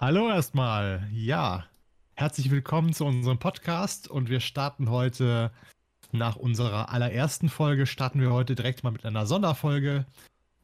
[0.00, 1.06] Hallo erstmal.
[1.12, 1.66] Ja,
[2.14, 5.50] herzlich willkommen zu unserem Podcast und wir starten heute
[6.10, 10.06] nach unserer allerersten Folge starten wir heute direkt mal mit einer Sonderfolge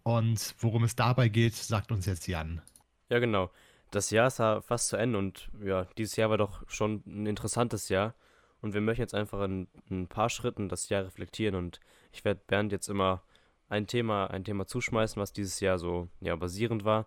[0.04, 2.62] und worum es dabei geht, sagt uns jetzt Jan.
[3.11, 3.51] Ja, genau.
[3.91, 7.27] Das Jahr ist ja fast zu Ende und ja, dieses Jahr war doch schon ein
[7.27, 8.14] interessantes Jahr
[8.62, 11.79] und wir möchten jetzt einfach in, in ein paar Schritten das Jahr reflektieren und
[12.11, 13.23] ich werde Bernd jetzt immer
[13.68, 17.05] ein Thema, ein Thema zuschmeißen, was dieses Jahr so ja, basierend war.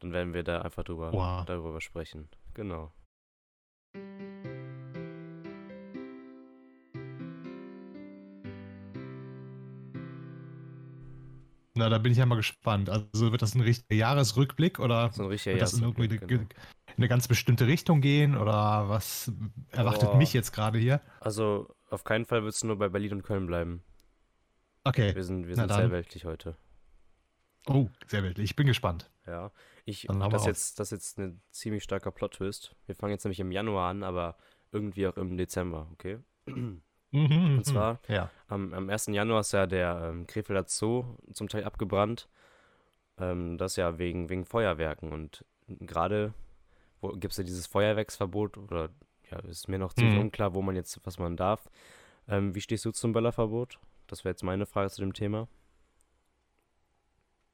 [0.00, 1.44] Dann werden wir da einfach drüber, wow.
[1.44, 2.28] darüber sprechen.
[2.54, 2.92] Genau.
[11.74, 12.90] Na, da bin ich ja mal gespannt.
[12.90, 16.18] Also wird das ein richtiger Jahresrückblick oder so ein richtiger wird das in irgendwie eine,
[16.18, 16.44] genau.
[16.96, 19.30] eine, ganz bestimmte Richtung gehen oder was
[19.70, 20.16] erwartet oh.
[20.16, 21.00] mich jetzt gerade hier?
[21.20, 23.84] Also auf keinen Fall wird es nur bei Berlin und Köln bleiben.
[24.82, 25.14] Okay.
[25.14, 26.56] Wir sind, wir sind sehr weltlich heute.
[27.68, 28.50] Oh, sehr weltlich.
[28.50, 29.10] Ich bin gespannt.
[29.26, 29.52] Ja,
[29.88, 32.76] ich, das, jetzt, das ist jetzt ein ziemlich starker Plot-Twist.
[32.86, 34.36] Wir fangen jetzt nämlich im Januar an, aber
[34.70, 36.18] irgendwie auch im Dezember, okay?
[36.46, 37.64] Mhm, und mhm.
[37.64, 38.30] zwar ja.
[38.48, 39.06] am, am 1.
[39.06, 42.28] Januar ist ja der ähm, Krefelder Zoo zum Teil abgebrannt.
[43.18, 45.10] Ähm, das ja wegen, wegen Feuerwerken.
[45.10, 46.34] Und gerade
[47.14, 48.90] gibt es ja dieses Feuerwerksverbot oder
[49.30, 50.20] ja, ist mir noch ziemlich mhm.
[50.20, 51.70] unklar, wo man jetzt, was man darf.
[52.28, 53.78] Ähm, wie stehst du zum Böllerverbot?
[54.06, 55.48] Das wäre jetzt meine Frage zu dem Thema.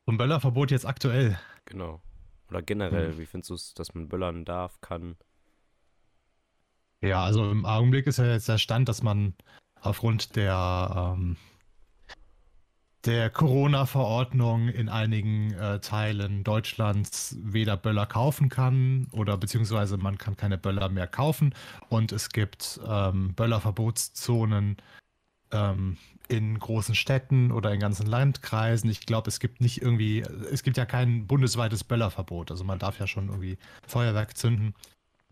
[0.04, 1.38] Zum Böllerverbot jetzt aktuell.
[1.64, 2.00] Genau.
[2.54, 3.18] Oder generell, hm.
[3.18, 5.16] wie findest du es, dass man böllern darf, kann?
[7.00, 9.34] Ja, also im Augenblick ist ja jetzt der Stand, dass man
[9.80, 11.36] aufgrund der, ähm,
[13.04, 20.36] der Corona-Verordnung in einigen äh, Teilen Deutschlands weder Böller kaufen kann oder beziehungsweise man kann
[20.36, 21.56] keine Böller mehr kaufen
[21.88, 24.76] und es gibt ähm, Böllerverbotszonen
[25.54, 25.96] ähm,
[26.28, 28.90] in großen Städten oder in ganzen Landkreisen.
[28.90, 32.50] Ich glaube, es gibt nicht irgendwie, es gibt ja kein bundesweites Böllerverbot.
[32.50, 34.74] Also man darf ja schon irgendwie Feuerwerk zünden.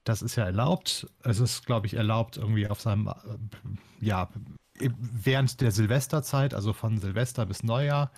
[0.04, 1.06] Das ist ja erlaubt.
[1.22, 3.12] Es ist, glaube ich, erlaubt irgendwie auf seinem, äh,
[4.00, 4.28] ja,
[4.78, 8.10] während der Silvesterzeit, also von Silvester bis Neujahr.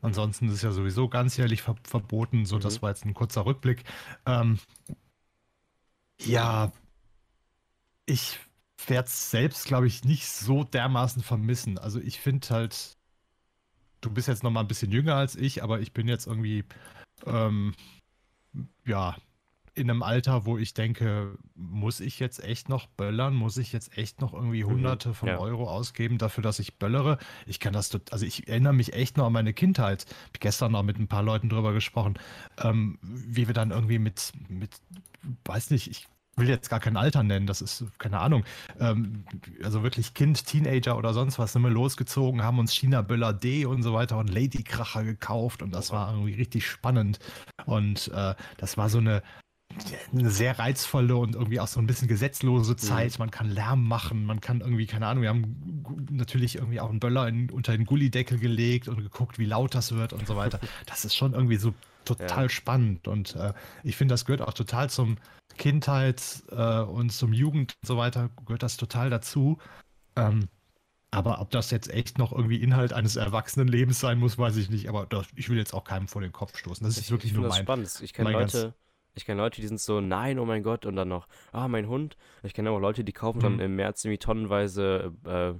[0.00, 2.46] Ansonsten ist es ja sowieso ganzjährlich ver verboten.
[2.46, 2.60] So, mhm.
[2.60, 3.84] das war jetzt ein kurzer Rückblick.
[4.26, 4.58] Ähm,
[6.20, 6.72] ja,
[8.06, 8.38] ich
[8.88, 11.78] werde es selbst, glaube ich, nicht so dermaßen vermissen.
[11.78, 12.96] Also ich finde halt,
[14.00, 16.64] du bist jetzt noch mal ein bisschen jünger als ich, aber ich bin jetzt irgendwie,
[17.26, 17.74] ähm,
[18.84, 19.16] ja,
[19.76, 23.34] in einem Alter, wo ich denke, muss ich jetzt echt noch böllern?
[23.34, 25.38] Muss ich jetzt echt noch irgendwie mhm, hunderte von ja.
[25.38, 27.18] Euro ausgeben dafür, dass ich böllere?
[27.44, 30.04] Ich kann das, also ich erinnere mich echt noch an meine Kindheit.
[30.04, 32.14] Ich habe gestern noch mit ein paar Leuten drüber gesprochen,
[32.58, 34.80] ähm, wie wir dann irgendwie mit, mit,
[35.44, 36.06] weiß nicht, ich
[36.36, 38.44] will jetzt gar kein Alter nennen, das ist, keine Ahnung,
[38.80, 39.24] ähm,
[39.62, 43.66] also wirklich Kind, Teenager oder sonst was, sind wir losgezogen, haben uns China Böller D
[43.66, 47.18] und so weiter und Ladykracher gekauft und das war irgendwie richtig spannend.
[47.66, 49.22] Und äh, das war so eine,
[50.12, 52.78] eine sehr reizvolle und irgendwie auch so ein bisschen gesetzlose mhm.
[52.78, 53.18] Zeit.
[53.18, 57.00] Man kann Lärm machen, man kann irgendwie, keine Ahnung, wir haben natürlich irgendwie auch einen
[57.00, 60.60] Böller in, unter den Gullideckel gelegt und geguckt, wie laut das wird und so weiter.
[60.86, 62.48] Das ist schon irgendwie so total ja.
[62.48, 65.16] spannend und äh, ich finde, das gehört auch total zum
[65.56, 69.58] Kindheit äh, und zum Jugend und so weiter, gehört das total dazu.
[70.16, 70.48] Ähm,
[71.10, 74.88] aber ob das jetzt echt noch irgendwie Inhalt eines Erwachsenenlebens sein muss, weiß ich nicht.
[74.88, 76.84] Aber das, ich will jetzt auch keinem vor den Kopf stoßen.
[76.84, 77.64] Das ist ich, wirklich ich nur das mein.
[77.64, 78.00] Spannend.
[78.02, 78.74] Ich kenne Leute,
[79.14, 81.86] ich kenne Leute, die sind so, nein, oh mein Gott, und dann noch, ah, mein
[81.86, 82.16] Hund.
[82.42, 83.42] Ich kenne auch Leute, die kaufen mhm.
[83.42, 85.54] dann im März irgendwie tonnenweise äh,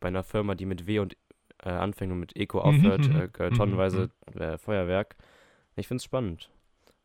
[0.00, 1.16] bei einer Firma, die mit W und
[1.62, 4.40] äh, anfängt und mit Eco aufhört, mhm, mhm äh, tonnenweise mhm.
[4.40, 5.16] äh, Feuerwerk.
[5.76, 6.50] Ich finde es spannend.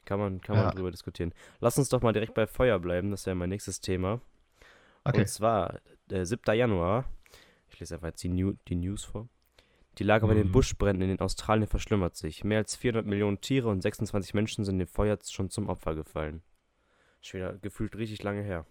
[0.06, 0.72] Kann man, kann man ja.
[0.72, 1.34] drüber diskutieren.
[1.60, 4.20] Lass uns doch mal direkt bei Feuer bleiben, das ist ja mein nächstes Thema.
[5.04, 5.20] Okay.
[5.20, 6.56] Und zwar, der 7.
[6.56, 7.06] Januar,
[7.70, 9.28] ich lese einfach jetzt die, New, die News vor.
[9.98, 10.54] Die Lage bei den mhm.
[10.54, 12.44] Buschbränden in Australien verschlimmert sich.
[12.44, 16.42] Mehr als 400 Millionen Tiere und 26 Menschen sind dem Feuer schon zum Opfer gefallen.
[17.20, 18.66] Schon gefühlt richtig lange her.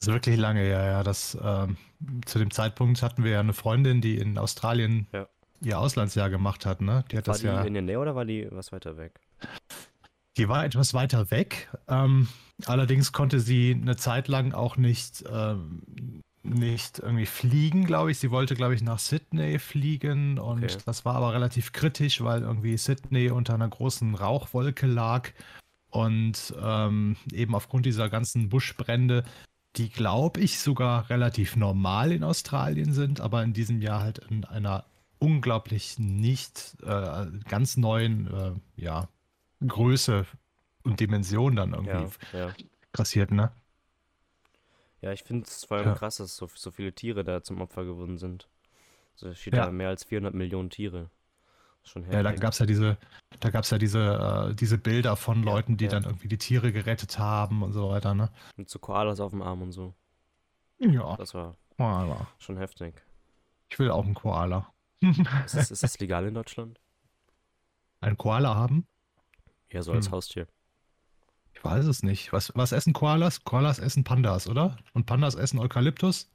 [0.00, 1.02] Das ist wirklich lange her, ja.
[1.04, 1.76] Das, ähm,
[2.24, 5.28] zu dem Zeitpunkt hatten wir ja eine Freundin, die in Australien ja
[5.64, 7.04] ihr Auslandsjahr gemacht hat, ne?
[7.10, 7.62] Die hat war das die ja.
[7.62, 9.20] in der Nähe oder war die was weiter weg?
[10.36, 11.68] Die war etwas weiter weg.
[11.88, 12.28] Ähm,
[12.64, 18.18] allerdings konnte sie eine Zeit lang auch nicht, ähm, nicht irgendwie fliegen, glaube ich.
[18.18, 20.78] Sie wollte, glaube ich, nach Sydney fliegen und okay.
[20.86, 25.28] das war aber relativ kritisch, weil irgendwie Sydney unter einer großen Rauchwolke lag
[25.90, 29.24] und ähm, eben aufgrund dieser ganzen Buschbrände
[29.76, 34.44] die, glaube ich, sogar relativ normal in Australien sind, aber in diesem Jahr halt in
[34.44, 34.84] einer
[35.22, 39.08] unglaublich nicht äh, ganz neuen äh, ja,
[39.66, 40.26] Größe
[40.82, 42.54] und Dimension dann irgendwie ja, ja.
[42.92, 43.52] grassiert, ne?
[45.00, 45.94] Ja, ich finde es vor allem ja.
[45.94, 48.48] krass, dass so, so viele Tiere da zum Opfer geworden sind.
[49.14, 49.66] Also steht ja.
[49.66, 51.08] da mehr als 400 Millionen Tiere.
[51.84, 52.96] Schon Ja, da gab es ja diese,
[53.40, 57.18] da gab's ja diese, äh, diese Bilder von Leuten, die dann irgendwie die Tiere gerettet
[57.18, 58.30] haben und so weiter, ne?
[58.56, 59.94] Mit so Koalas auf dem Arm und so.
[60.78, 62.26] Ja, Das war Koala.
[62.38, 62.94] schon heftig.
[63.68, 64.72] Ich will auch einen Koala.
[65.44, 66.80] Ist das, ist das legal in Deutschland?
[68.00, 68.86] Einen Koala haben?
[69.70, 70.12] Ja, so als Hm.
[70.12, 70.48] Haustier.
[71.54, 72.32] Ich weiß es nicht.
[72.32, 73.44] Was, was essen Koalas?
[73.44, 74.76] Koalas essen Pandas, oder?
[74.94, 76.30] Und Pandas essen Eukalyptus?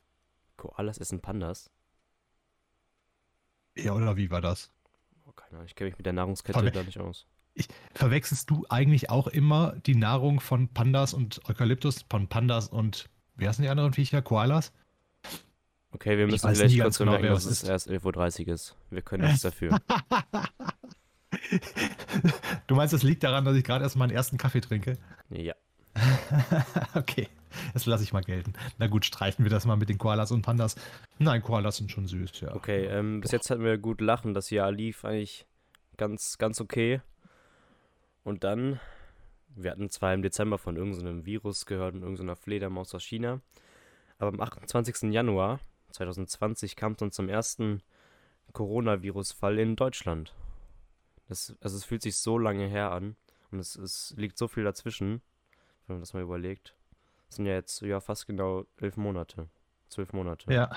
[0.58, 1.70] Koalas essen Pandas?
[3.76, 4.72] Ja, oder wie war das?
[5.26, 7.26] Oh, keine Ahnung, ich kenne mich mit der Nahrungskette Verwe- da nicht aus.
[7.94, 13.48] Verwechselst du eigentlich auch immer die Nahrung von Pandas und Eukalyptus, von Pandas und, wie
[13.48, 14.22] heißen die anderen Viecher?
[14.22, 14.72] Koalas?
[15.92, 18.76] Okay, wir müssen vielleicht kurz ganz genau, bemerken, wer dass es erst 11.30 Uhr ist.
[18.90, 19.80] Wir können nichts dafür.
[22.68, 24.98] Du meinst, es liegt daran, dass ich gerade erst meinen ersten Kaffee trinke?
[25.30, 25.54] Ja.
[26.96, 27.28] okay,
[27.74, 28.54] das lasse ich mal gelten.
[28.78, 30.76] Na gut, streichen wir das mal mit den Koalas und Pandas.
[31.18, 32.56] Nein, Koalas sind schon süß, ja.
[32.56, 34.34] Okay, ähm, bis jetzt hatten wir gut lachen.
[34.34, 35.46] Das Jahr lief eigentlich
[35.96, 37.02] ganz, ganz okay.
[38.24, 38.80] Und dann,
[39.56, 43.42] wir hatten zwar im Dezember von irgendeinem Virus gehört und irgendeiner Fledermaus aus China,
[44.20, 45.14] aber am 28.
[45.14, 45.60] Januar
[45.98, 47.82] 2020 kam es dann zum ersten
[48.54, 50.34] Coronavirus-Fall in Deutschland.
[51.28, 53.16] Das, also es fühlt sich so lange her an
[53.52, 55.22] und es, es liegt so viel dazwischen,
[55.86, 56.76] wenn man das mal überlegt.
[57.30, 59.50] Es sind ja jetzt ja fast genau elf Monate.
[59.90, 60.52] Zwölf Monate.
[60.54, 60.70] Ja.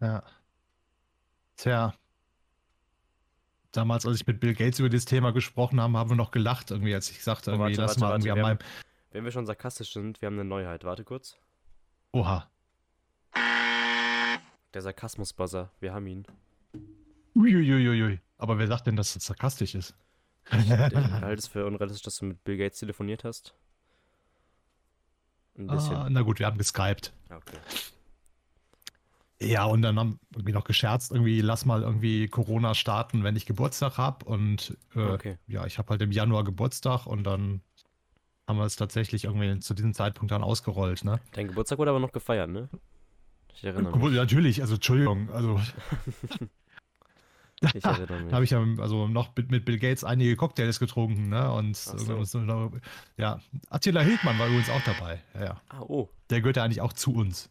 [0.00, 0.22] Ja.
[1.56, 1.94] Tja.
[3.72, 6.70] Damals, als ich mit Bill Gates über das Thema gesprochen habe, haben wir noch gelacht,
[6.70, 8.58] irgendwie, als ich sagte, Oh, irgendwie, warte, lass warte, mal warte, irgendwie an wir meinem.
[9.10, 10.84] Wenn wir schon sarkastisch sind, wir haben eine Neuheit.
[10.84, 11.36] Warte kurz.
[12.12, 12.50] Oha.
[14.74, 15.70] Der Sarkasmus-Buzzer.
[15.80, 16.26] Wir haben ihn.
[17.34, 18.20] Uiuiuiui.
[18.36, 19.94] Aber wer sagt denn, dass das sarkastisch ist?
[20.52, 23.54] Ich halte es für unrealistisch, dass du mit Bill Gates telefoniert hast.
[25.56, 25.96] Ein bisschen.
[25.96, 27.12] ah, na gut, wir haben geskypt.
[27.28, 27.58] Ah, okay.
[29.40, 33.36] Ja, und dann haben wir irgendwie noch gescherzt, irgendwie, lass mal irgendwie Corona starten, wenn
[33.36, 34.24] ich Geburtstag habe.
[34.24, 35.38] Und äh, Okay.
[35.46, 37.60] ja, ich habe halt im Januar Geburtstag und dann
[38.48, 41.20] haben wir es tatsächlich irgendwie zu diesem Zeitpunkt dann ausgerollt, ne?
[41.32, 42.68] Dein Geburtstag wurde aber noch gefeiert, ne?
[43.58, 44.14] Ich erinnere mich.
[44.14, 45.60] Natürlich, also Entschuldigung, also
[47.74, 48.32] Ich erinnere mich.
[48.32, 51.50] habe ich ja also noch mit, mit Bill Gates einige Cocktails getrunken, ne?
[51.52, 52.70] Und so.
[53.16, 55.20] ja, Attila Hildmann war übrigens auch dabei.
[55.34, 55.62] Ja, ja.
[55.68, 56.08] Ah, oh.
[56.30, 57.50] Der gehört ja eigentlich auch zu uns.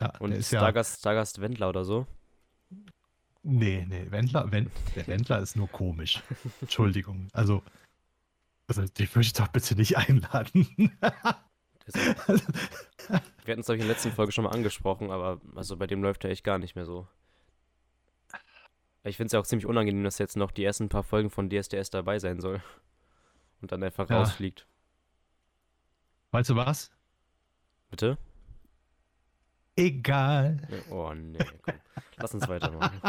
[0.00, 0.58] Ja, Und ist ja.
[0.58, 2.06] Stargast, Stargast Wendler oder so?
[3.42, 6.22] Nee, nee, Wendler, Wen, der Wendler ist nur komisch.
[6.60, 7.28] Entschuldigung.
[7.32, 7.62] Also,
[8.66, 10.92] also den würde ich doch bitte nicht einladen.
[11.94, 12.28] Ist-
[13.44, 15.86] Wir hatten es, glaube ich, in der letzten Folge schon mal angesprochen, aber also bei
[15.86, 17.08] dem läuft er echt gar nicht mehr so.
[19.02, 21.48] Ich finde es ja auch ziemlich unangenehm, dass jetzt noch die ersten paar Folgen von
[21.50, 22.62] DSDS dabei sein soll.
[23.62, 24.18] Und dann einfach Ja.
[24.18, 24.66] rausfliegt.
[26.32, 26.90] weißt du was?
[27.90, 28.18] Bitte?
[29.76, 30.58] Egal.
[30.90, 31.74] Oh nee, komm.
[32.18, 33.00] Lass uns weitermachen.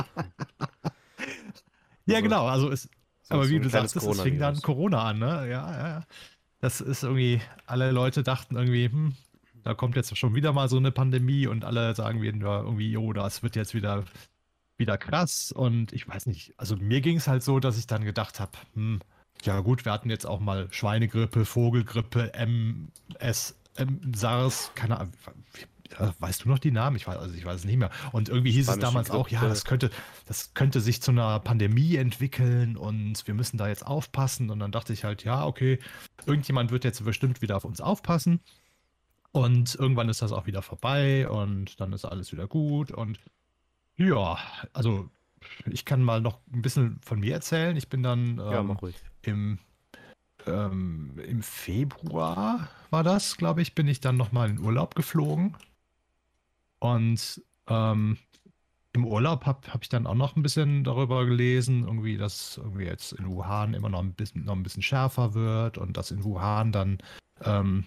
[2.05, 2.45] Ja, Also, genau.
[2.47, 2.89] Also, es,
[3.23, 4.59] So- aber wie du sagst, es fing dann.
[4.61, 5.47] Corona an, ne?
[5.49, 6.03] Ja, ja, ja.
[6.61, 9.15] Das ist irgendwie, alle Leute dachten irgendwie, hm,
[9.63, 13.13] da kommt jetzt schon wieder mal so eine Pandemie und alle sagen wieder irgendwie, jo,
[13.13, 14.05] das wird jetzt wieder,
[14.77, 15.51] wieder krass.
[15.51, 18.51] Und ich weiß nicht, also mir ging es halt so, dass ich dann gedacht habe,
[18.73, 18.99] hm,
[19.43, 25.13] ja gut, wir hatten jetzt auch mal Schweinegrippe, Vogelgrippe, MS, M, SARS, keine Ahnung.
[25.99, 26.95] Ja, weißt du noch die Namen?
[26.95, 27.89] Ich weiß, also ich weiß es nicht mehr.
[28.11, 29.89] Und irgendwie hieß es damals auch, ja, das könnte,
[30.25, 34.49] das könnte sich zu einer Pandemie entwickeln und wir müssen da jetzt aufpassen.
[34.49, 35.79] Und dann dachte ich halt, ja, okay,
[36.25, 38.39] irgendjemand wird jetzt bestimmt wieder auf uns aufpassen.
[39.31, 42.91] Und irgendwann ist das auch wieder vorbei und dann ist alles wieder gut.
[42.91, 43.19] Und
[43.95, 44.37] ja,
[44.73, 45.09] also
[45.69, 47.75] ich kann mal noch ein bisschen von mir erzählen.
[47.77, 48.95] Ich bin dann Ja, ähm, ruhig.
[49.21, 49.59] im,
[50.45, 55.55] ähm, im Februar war das, glaube ich, bin ich dann nochmal in Urlaub geflogen.
[56.81, 58.17] Und ähm,
[58.93, 62.85] im Urlaub habe hab ich dann auch noch ein bisschen darüber gelesen, irgendwie, dass irgendwie
[62.85, 66.23] jetzt in Wuhan immer noch ein bisschen, noch ein bisschen schärfer wird und dass in
[66.23, 66.97] Wuhan dann
[67.43, 67.85] ähm,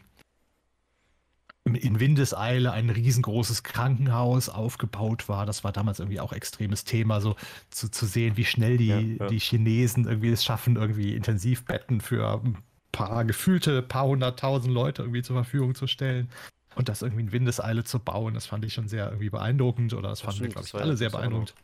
[1.65, 5.45] in Windeseile ein riesengroßes Krankenhaus aufgebaut war.
[5.45, 7.35] Das war damals irgendwie auch extremes Thema, so
[7.71, 9.27] zu, zu sehen, wie schnell die, Ja, ja.
[9.27, 12.59] die Chinesen irgendwie es schaffen, irgendwie Intensivbetten für ein
[12.93, 16.31] paar gefühlte paar hunderttausend Leute irgendwie zur Verfügung zu stellen.
[16.77, 19.93] Und das irgendwie in Windeseile zu bauen, das fand ich schon sehr irgendwie beeindruckend.
[19.95, 21.55] Oder das Das fanden wir, glaube ich, alle sehr beeindruckend.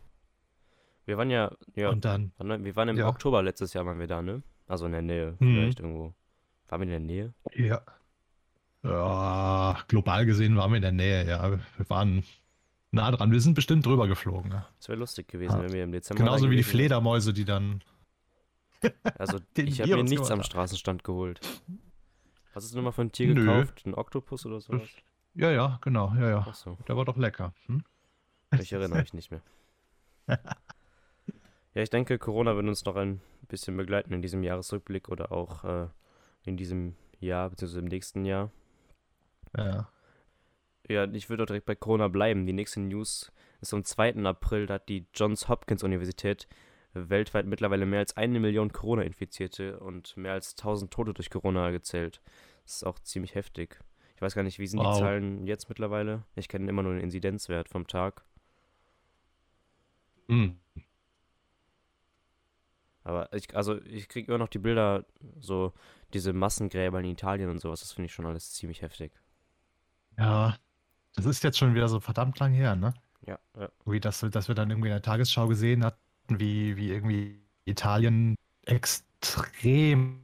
[1.07, 3.09] Wir waren ja, ja, Und dann, wir waren im Ja.
[3.09, 4.43] Oktober letztes Jahr waren wir da, ne?
[4.69, 5.55] Also in der Nähe, Mhm.
[5.55, 6.15] vielleicht irgendwo.
[6.69, 7.35] Waren wir in der Nähe?
[7.55, 7.83] ja.
[8.83, 11.51] Ja, global gesehen waren wir in der Nähe, ja.
[11.53, 12.25] Wir waren
[12.93, 13.31] nah dran.
[13.31, 14.53] Wir sind bestimmt drüber geflogen.
[14.53, 14.67] Ja.
[14.79, 15.63] Das wäre lustig gewesen, Ja.
[15.65, 16.23] wenn wir im Dezember.
[16.23, 16.63] Genauso wie die.
[16.63, 17.83] Fledermäuse, die dann.
[19.19, 20.43] Also ich habe mir nichts am.
[20.43, 21.41] Straßenstand geholt.
[22.53, 23.41] Was hast du nochmal für ein Tier Nö.
[23.41, 23.85] gekauft?
[23.87, 24.89] Ein Oktopus oder sowas?
[25.35, 26.39] Ja, ja, genau, ja, ja.
[26.41, 27.55] Achso, Der war doch lecker.
[27.67, 27.85] Hm?
[28.59, 29.43] ich erinnere mich nicht mehr.
[31.73, 35.63] Ja, ich denke, Corona wird uns noch ein bisschen begleiten in diesem Jahresrückblick oder auch
[35.63, 35.87] äh,
[36.43, 38.51] in diesem Jahr, beziehungsweise im nächsten Jahr.
[39.57, 39.89] Ja.
[40.89, 42.45] Ja, ich würde auch direkt bei Corona bleiben.
[42.45, 43.31] Die nächste News
[43.61, 44.17] ist am 2.
[44.25, 46.49] April, da hat die Johns Hopkins Universität
[46.93, 52.21] weltweit mittlerweile mehr als eine Million Corona-Infizierte und mehr als 1000 Tote durch Corona gezählt.
[52.65, 53.81] Das ist auch ziemlich heftig.
[54.17, 54.95] Ich weiß gar nicht, wie sind Wow.
[54.95, 56.25] die Zahlen jetzt mittlerweile?
[56.35, 58.25] Ich kenne immer nur den Inzidenzwert vom Tag.
[60.29, 60.59] Hm.
[63.03, 65.07] Aber ich, also ich kriege immer noch die Bilder,
[65.39, 65.73] so
[66.13, 69.13] diese Massengräber in Italien und sowas, das finde ich schon alles ziemlich heftig.
[70.19, 70.57] Ja.
[71.15, 72.95] Das ist jetzt schon wieder so verdammt lang her, ne?
[73.27, 73.71] Ja, ja.
[73.85, 75.99] Wie das, dass wir dann irgendwie in der Tagesschau gesehen hatten,
[76.39, 80.21] wie, wie irgendwie Italien extrem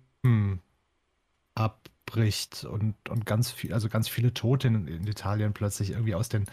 [1.55, 6.29] abbricht und, und ganz viel, also ganz viele Tote in, in Italien plötzlich irgendwie aus
[6.29, 6.47] den,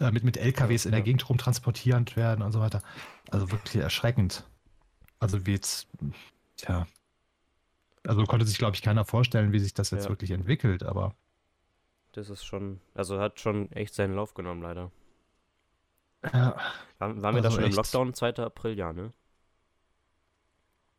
[0.00, 1.02] äh, mit, mit LKWs in der.
[1.02, 2.82] Gegend rumtransportierend werden und so weiter.
[3.30, 4.44] Also wirklich erschreckend.
[5.18, 5.88] Also wie jetzt,
[6.56, 6.86] tja.
[8.06, 10.10] Also konnte sich, glaube ich, keiner vorstellen, wie sich das jetzt Ja.
[10.10, 11.14] wirklich entwickelt, aber
[12.12, 14.90] Das ist schon, also hat schon echt seinen Lauf genommen, leider.
[16.32, 16.56] Ja,
[16.98, 17.76] Waren, waren wir da Also schon im echt.
[17.76, 18.34] Lockdown, 2.
[18.36, 18.76] April?
[18.78, 19.12] Ja, ne?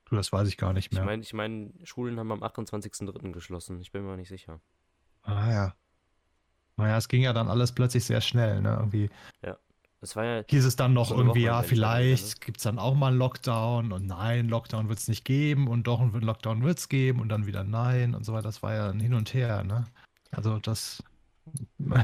[0.05, 1.03] du, das weiß ich gar nicht Ich mehr.
[1.05, 3.31] meine, ich mein, Schulen haben am 28.03.
[3.31, 3.81] geschlossen.
[3.81, 4.61] Ich bin mir nicht sicher.
[5.23, 5.73] Ah ja.
[6.77, 8.75] Naja, es ging ja dann alles plötzlich sehr schnell, ne?
[8.77, 9.09] Irgendwie
[9.99, 12.93] Es war ja, hieß es dann noch irgendwie, ja, Wochenendentscheidung, vielleicht gibt es dann auch
[12.93, 16.77] mal einen Lockdown und nein, Lockdown wird es nicht geben und doch einen Lockdown wird
[16.77, 18.43] es geben und dann wieder nein und so weiter.
[18.43, 19.85] Das war ja ein Hin und Her, ne?
[20.31, 21.03] Also das,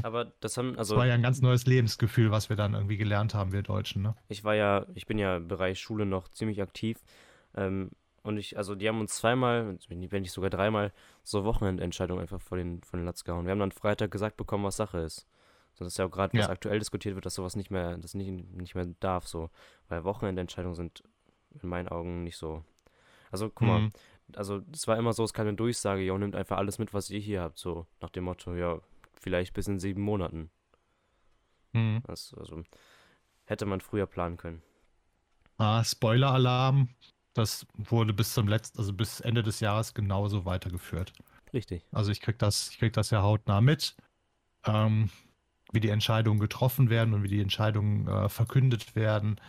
[0.03, 2.97] aber das haben, das also war ja ein ganz neues Lebensgefühl, was wir dann irgendwie
[2.97, 4.15] gelernt haben, wir Deutschen, ne?
[4.29, 6.99] ich war ja, ich bin ja im Bereich Schule noch ziemlich aktiv.
[7.55, 7.91] Ähm,
[8.23, 12.57] und ich, also die haben uns zweimal, wenn nicht- sogar dreimal, so Wochenendentscheidungen einfach vor
[12.57, 13.45] den, vor den Latz gehauen.
[13.45, 15.27] Wir haben dann Freitag gesagt bekommen, was Sache ist.
[15.73, 16.51] So, das ist ja auch gerade, was Ja.
[16.51, 19.49] aktuell diskutiert wird, dass sowas nicht mehr, das nicht, nicht mehr darf, so.
[19.89, 21.03] Weil Wochenendentscheidungen sind
[21.61, 22.63] in meinen Augen nicht so.
[23.31, 23.91] Also, guck mal, Mhm.
[24.35, 27.09] also es war immer so, es kam eine Durchsage, jo, nimmt einfach alles mit, was
[27.09, 28.79] ihr hier habt, so nach dem Motto, ja,
[29.23, 30.51] vielleicht bis in sieben Monaten.
[31.71, 32.01] Mhm.
[32.05, 32.63] Das, also
[33.45, 34.61] hätte man früher planen können.
[35.57, 36.89] Ah, Spoiler-Alarm,
[37.33, 41.13] das wurde bis zum letzten, also bis Ende des Jahres genauso weitergeführt.
[41.53, 41.83] Richtig.
[41.91, 43.95] Also ich krieg das, ich krieg das ja hautnah mit,
[44.65, 45.09] ähm,
[45.71, 49.39] wie die Entscheidungen getroffen werden und wie die Entscheidungen äh, verkündet werden.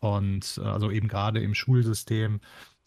[0.00, 2.40] Und äh, also eben gerade im Schulsystem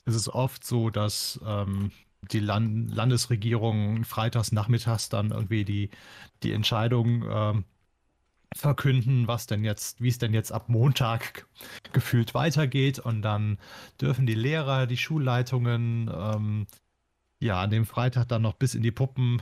[0.06, 1.92] ist es oft so, dass ähm,
[2.32, 5.90] die Land Landesregierung freitags nachmittags dann irgendwie die,
[6.44, 7.66] die Entscheidung ähm,
[8.56, 11.48] verkünden, was denn jetzt, wie es denn jetzt ab Montag
[11.94, 13.00] gefühlt weitergeht.
[13.00, 13.58] Und dann
[14.00, 16.68] dürfen die Lehrer, die Schulleitungen ähm,
[17.40, 19.42] ja, an dem Freitag dann noch bis in die Puppen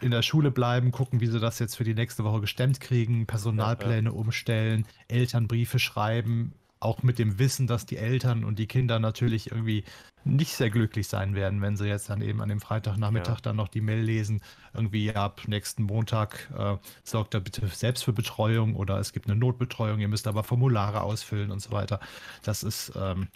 [0.00, 3.26] in der Schule bleiben, gucken, wie sie das jetzt für die nächste Woche gestemmt kriegen,
[3.26, 9.50] Personalpläne umstellen, Elternbriefe schreiben, auch mit dem Wissen, dass die Eltern und die Kinder natürlich
[9.50, 9.84] irgendwie
[10.24, 13.40] nicht sehr glücklich sein werden, wenn sie jetzt dann eben an dem Freitagnachmittag Ja.
[13.42, 14.42] dann noch die Mail lesen,
[14.74, 19.36] irgendwie ab nächsten Montag äh, sorgt er bitte selbst für Betreuung oder es gibt eine
[19.38, 22.00] Notbetreuung, ihr müsst aber Formulare ausfüllen und so weiter.
[22.42, 23.28] Das ist ähm,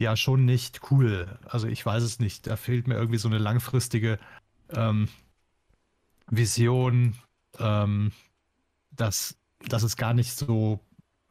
[0.00, 1.38] ja schon nicht cool.
[1.44, 2.46] Also ich weiß es nicht.
[2.46, 4.18] Da fehlt mir irgendwie so eine langfristige
[4.70, 5.08] ähm,
[6.30, 7.16] Vision,
[7.58, 8.12] ähm,
[8.90, 9.36] dass,
[9.68, 10.80] dass es gar nicht so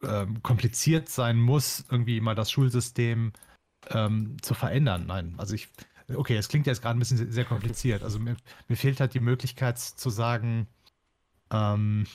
[0.04, 3.34] ähm, kompliziert sein muss, irgendwie mal das Schulsystem
[3.90, 5.06] ähm, zu verändern.
[5.08, 5.70] Nein, also ich,
[6.14, 8.04] okay, es klingt jetzt gerade ein bisschen sehr kompliziert.
[8.04, 8.36] Also mir,
[8.68, 10.68] mir fehlt halt die Möglichkeit zu sagen,
[11.52, 12.06] ähm,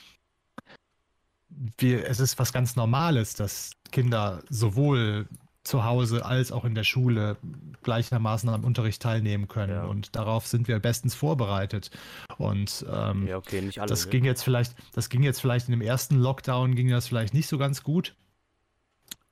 [1.78, 5.28] wir, es ist was ganz Normales, dass Kinder sowohl
[5.64, 7.36] zu Hause als auch in der Schule
[7.82, 9.72] gleichermaßen am Unterricht teilnehmen können.
[9.72, 9.84] Ja.
[9.84, 11.90] Und darauf sind wir bestens vorbereitet.
[12.38, 13.86] Und ähm, Ja, okay, alle.
[13.86, 14.10] das ne?
[14.10, 17.48] ging jetzt vielleicht, das ging jetzt vielleicht in dem ersten Lockdown ging das vielleicht nicht
[17.48, 18.14] so ganz gut.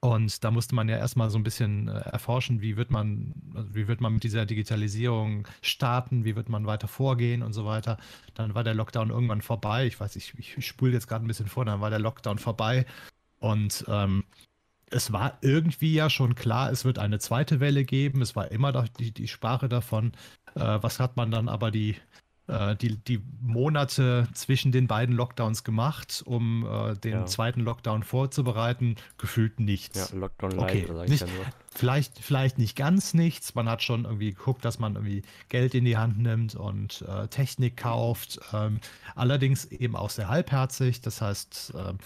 [0.03, 3.75] Und da musste man ja erstmal so ein bisschen äh, erforschen, wie wird man, also
[3.75, 7.99] wie wird man mit dieser Digitalisierung starten, wie wird man weiter vorgehen und so weiter.
[8.33, 9.87] Dann war der Lockdown irgendwann vorbei.
[9.87, 12.87] Ich weiß, ich, ich spule jetzt gerade ein bisschen vor, dann war der Lockdown vorbei.
[13.41, 14.25] Und ähm,
[14.91, 18.23] es war irgendwie ja schon klar, es wird eine zweite Welle geben.
[18.23, 20.13] Es war immer die, die Sprache davon.
[20.55, 21.95] Äh, was hat man dann aber die,
[22.49, 27.27] äh, die, die Monate zwischen den beiden Lockdowns gemacht, um äh, den Ja.
[27.27, 28.97] zweiten Lockdown vorzubereiten?
[29.17, 30.11] Gefühlt nichts.
[30.11, 31.27] Ja, Lockdown Okay, Light, sag ich nicht-.
[31.73, 33.55] Vielleicht, vielleicht nicht ganz nichts.
[33.55, 37.29] Man hat schon irgendwie geguckt, dass man irgendwie Geld in die Hand nimmt und äh,
[37.29, 38.41] Technik kauft.
[38.53, 38.81] Ähm,
[39.15, 41.01] allerdings eben auch sehr halbherzig.
[41.01, 41.99] Das heißt, ähm,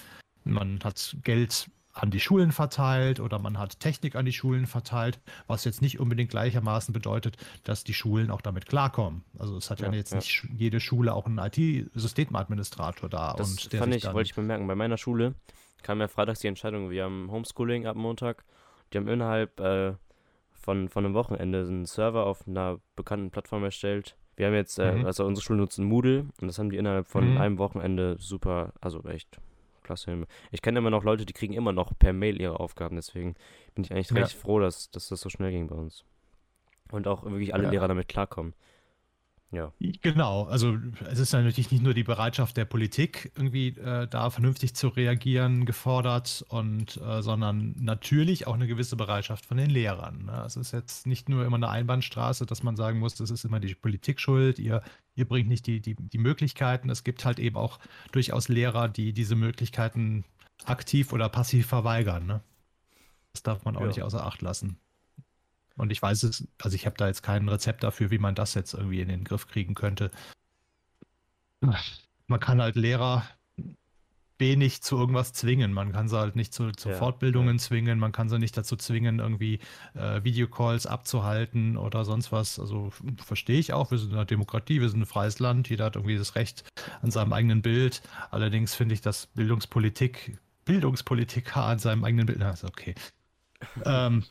[0.44, 5.20] man hat Geld an die Schulen verteilt oder man hat Technik an die Schulen verteilt,
[5.46, 9.22] was jetzt nicht unbedingt gleichermaßen bedeutet, dass die Schulen auch damit klarkommen.
[9.38, 10.16] Also es hat ja, Ja, jetzt ja.
[10.18, 14.66] nicht jede Schule auch einen IT-Systemadministrator da Das und der fand ich, wollte ich bemerken.
[14.66, 15.34] Bei meiner Schule
[15.82, 18.44] kam ja freitags die Entscheidung, wir haben Homeschooling ab Montag.
[18.92, 19.94] die haben innerhalb äh,
[20.52, 24.16] von, von einem Wochenende einen Server auf einer bekannten Plattform erstellt.
[24.36, 25.04] Wir haben jetzt, äh, Mhm.
[25.06, 27.38] also unsere Schule nutzt Moodle und das haben die innerhalb von Mhm.
[27.38, 29.38] einem Wochenende super, also echt
[29.84, 30.26] klasse.
[30.50, 33.34] Ich kenne immer noch Leute, die kriegen immer noch per Mail ihre Aufgaben, deswegen
[33.74, 34.16] bin ich eigentlich Ja.
[34.16, 36.04] recht froh, dass, dass das so schnell ging bei uns.
[36.90, 37.70] Und auch wirklich alle Ja.
[37.70, 38.54] Lehrer damit klarkommen.
[39.54, 39.72] Ja.
[40.02, 40.76] Genau, also
[41.08, 45.64] es ist natürlich nicht nur die Bereitschaft der Politik, irgendwie äh, da vernünftig zu reagieren,
[45.64, 50.24] gefordert, und, äh, sondern natürlich auch eine gewisse Bereitschaft von den Lehrern.
[50.24, 50.42] Ne?
[50.44, 53.60] Es ist jetzt nicht nur immer eine Einbahnstraße, dass man sagen muss, das ist immer
[53.60, 54.82] die Politik schuld, ihr,
[55.14, 56.90] ihr bringt nicht die, die, die Möglichkeiten.
[56.90, 57.78] Es gibt halt eben auch
[58.12, 60.24] durchaus Lehrer, die diese Möglichkeiten
[60.64, 62.26] aktiv oder passiv verweigern.
[62.26, 62.40] Ne?
[63.32, 63.86] Das darf man auch Ja.
[63.88, 64.78] nicht außer Acht lassen.
[65.76, 68.54] Und ich weiß es, also ich habe da jetzt kein Rezept dafür, wie man das
[68.54, 70.10] jetzt irgendwie in den Griff kriegen könnte.
[72.26, 73.24] Man kann halt Lehrer
[74.38, 75.72] wenig zu irgendwas zwingen.
[75.72, 78.76] Man kann sie halt nicht zu, zu Ja, Fortbildungen zwingen, man kann sie nicht dazu
[78.76, 79.60] zwingen, irgendwie
[79.94, 82.58] äh, Videocalls abzuhalten oder sonst was.
[82.58, 82.92] Also
[83.24, 86.18] verstehe ich auch, wir sind eine Demokratie, wir sind ein freies Land, jeder hat irgendwie
[86.18, 86.64] das Recht
[87.02, 88.02] an seinem eigenen Bild.
[88.30, 92.94] Allerdings finde ich, dass Bildungspolitik, Bildungspolitiker an seinem eigenen Bild, na, ist okay.
[93.84, 94.24] ähm,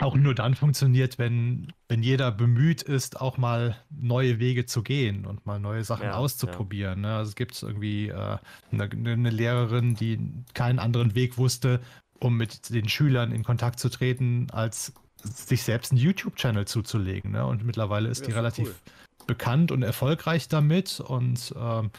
[0.00, 5.26] auch nur dann funktioniert, wenn, wenn jeder bemüht ist, auch mal neue Wege zu gehen
[5.26, 7.02] und mal neue Sachen Ja, auszuprobieren.
[7.02, 7.16] Ne?
[7.16, 8.38] Also es gibt irgendwie äh,
[8.72, 10.18] eine, eine Lehrerin, die
[10.54, 11.80] keinen anderen Weg wusste,
[12.18, 14.92] um mit den Schülern in Kontakt zu treten, als
[15.22, 17.32] sich selbst einen YouTube-Channel zuzulegen.
[17.32, 17.44] Ne?
[17.44, 19.26] Und mittlerweile ist Ja, die relativ cool.
[19.26, 21.90] bekannt und erfolgreich damit und ähm,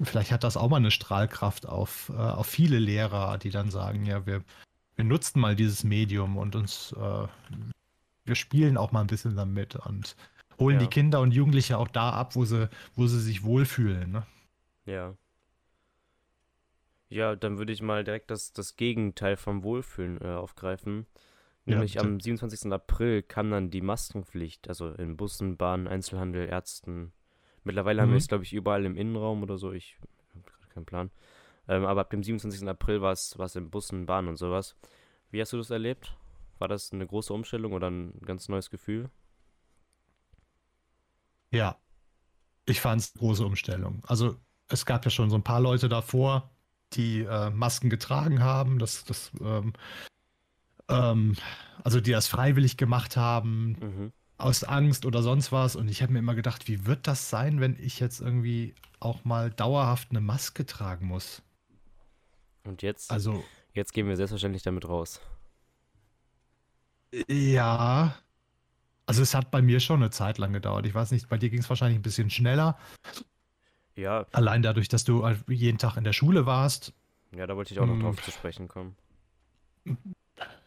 [0.00, 4.06] vielleicht hat das auch mal eine Strahlkraft auf, äh, auf viele Lehrer, die dann sagen,
[4.06, 4.42] ja, wir,
[4.98, 7.26] wir nutzen mal dieses Medium und uns, äh,
[8.24, 10.16] wir spielen auch mal ein bisschen damit und
[10.58, 10.86] holen Ja.
[10.86, 14.10] die Kinder und Jugendliche auch da ab, wo sie, wo sie sich wohlfühlen.
[14.10, 14.26] Ne?
[14.86, 15.14] Ja.
[17.10, 21.06] Ja, dann würde ich mal direkt das, das Gegenteil vom Wohlfühlen äh, aufgreifen.
[21.64, 22.04] Ja, Nämlich bitte.
[22.04, 22.72] am 27.
[22.72, 27.12] April kam dann die Maskenpflicht, also in Bussen, Bahnen, Einzelhandel, Ärzten.
[27.62, 28.18] Mittlerweile haben wir Mhm.
[28.18, 29.72] es, glaube ich, überall im Innenraum oder so.
[29.72, 29.96] Ich
[30.34, 31.10] habe gerade keinen Plan.
[31.68, 32.66] Ähm, aber ab dem 27.
[32.68, 34.76] April war es in Bussen, Bahnen und sowas.
[35.30, 36.16] Wie hast du das erlebt?
[36.58, 39.10] War das eine große Umstellung oder ein ganz neues Gefühl?
[41.50, 41.78] Ja,
[42.66, 44.02] ich fand es eine große Umstellung.
[44.06, 44.36] Also
[44.68, 46.50] es gab ja schon so ein paar Leute davor,
[46.94, 49.72] die äh, Masken getragen haben, das, das, ähm,
[50.88, 51.36] ähm,
[51.84, 54.12] also die das freiwillig gemacht haben, Mhm.
[54.38, 55.76] aus Angst oder sonst was.
[55.76, 59.24] Und ich habe mir immer gedacht, wie wird das sein, wenn ich jetzt irgendwie auch
[59.24, 61.42] mal dauerhaft eine Maske tragen muss?
[62.68, 65.20] Und jetzt, Also jetzt gehen wir selbstverständlich damit raus.
[67.28, 68.14] ja,
[69.06, 70.84] also es hat bei mir schon eine Zeit lang gedauert.
[70.86, 72.78] Ich weiß nicht, bei dir ging es wahrscheinlich ein bisschen schneller.
[73.96, 76.92] Ja, Allein dadurch, dass du halt jeden Tag in der Schule warst.
[77.34, 78.02] ja, da wollte ich auch noch Hm.
[78.02, 78.96] drauf zu sprechen kommen.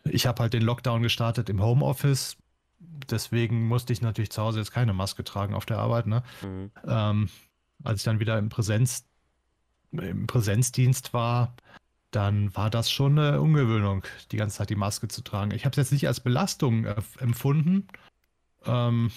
[0.04, 2.36] Ich habe halt den Lockdown gestartet im Homeoffice.
[2.80, 6.08] Deswegen musste ich natürlich zu Hause jetzt keine Maske tragen auf der Arbeit.
[6.08, 6.24] Ne?
[6.42, 6.72] Mhm.
[6.88, 7.30] Ähm,
[7.84, 9.06] als ich dann wieder im, Präsenz,
[9.92, 11.56] im Präsenzdienst war,
[12.12, 15.52] dann war das schon eine Ungewöhnung, die ganze Zeit die Maske zu tragen.
[15.52, 17.88] Ich habe es jetzt nicht als Belastung äh, empfunden.
[18.66, 19.12] Ähm,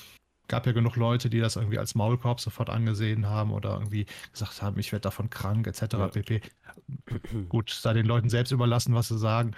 [0.48, 4.62] gab ja genug Leute, die das irgendwie als Maulkorb sofort angesehen haben oder irgendwie gesagt
[4.62, 5.80] haben, ich werde davon krank, etc.
[5.92, 6.09] Ja.
[6.09, 6.40] pp.
[7.48, 9.52] Gut, sei den Leuten selbst überlassen, was sie sagen.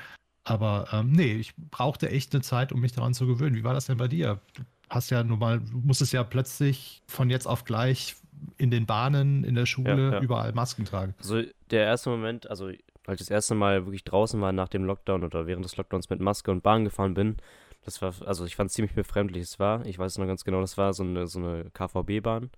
[0.44, 3.56] Aber ähm, nee, ich brauchte echt eine Zeit, um mich daran zu gewöhnen.
[3.56, 4.40] Wie war das denn bei dir?
[4.54, 8.14] Du hast ja nun mal, musstest ja plötzlich von jetzt auf gleich
[8.56, 10.20] in den Bahnen, in der Schule, Ja, ja.
[10.20, 11.14] überall Masken tragen.
[11.18, 12.70] Also der erste Moment, also
[13.06, 16.10] als ich das erste Mal wirklich draußen war nach dem Lockdown oder während des Lockdowns
[16.10, 17.36] mit Maske und Bahn gefahren bin,
[17.84, 19.44] das war, also ich fand es ziemlich befremdlich.
[19.44, 22.50] Es war, ich weiß noch ganz genau, das war so eine, so eine KVB-Bahn.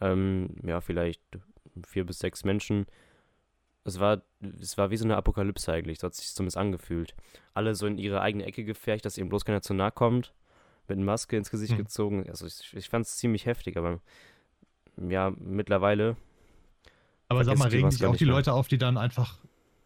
[0.00, 1.20] Ähm, ja, vielleicht
[1.86, 2.86] vier bis sechs Menschen.
[3.84, 4.22] Es war,
[4.60, 7.14] es war wie so eine Apokalypse eigentlich, so hat es sich zumindest angefühlt.
[7.52, 10.32] Alle so in ihre eigene Ecke gefärcht, dass eben bloß keiner zu nahe kommt,
[10.88, 11.78] mit Maske ins Gesicht Hm.
[11.78, 12.28] gezogen.
[12.28, 14.00] Also ich, ich fand es ziemlich heftig, aber
[14.96, 16.16] ja, mittlerweile
[17.28, 18.34] Aber sag mal, regen sich auch die mehr.
[18.34, 19.38] Leute auf, die dann einfach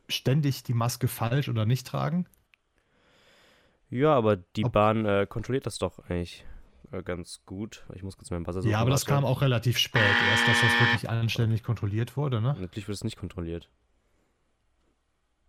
[0.08, 2.26] ständig die Maske falsch oder nicht tragen?
[3.90, 6.44] Ja, aber die Ob- Bahn äh, kontrolliert das doch eigentlich
[6.92, 7.86] äh, ganz gut.
[7.94, 8.72] Ich muss kurz meinen Buzzer suchen.
[8.72, 12.56] ja, aber das kam auch relativ spät erst, dass das wirklich anständig kontrolliert wurde, ne?
[12.60, 13.68] Natürlich wird es nicht kontrolliert.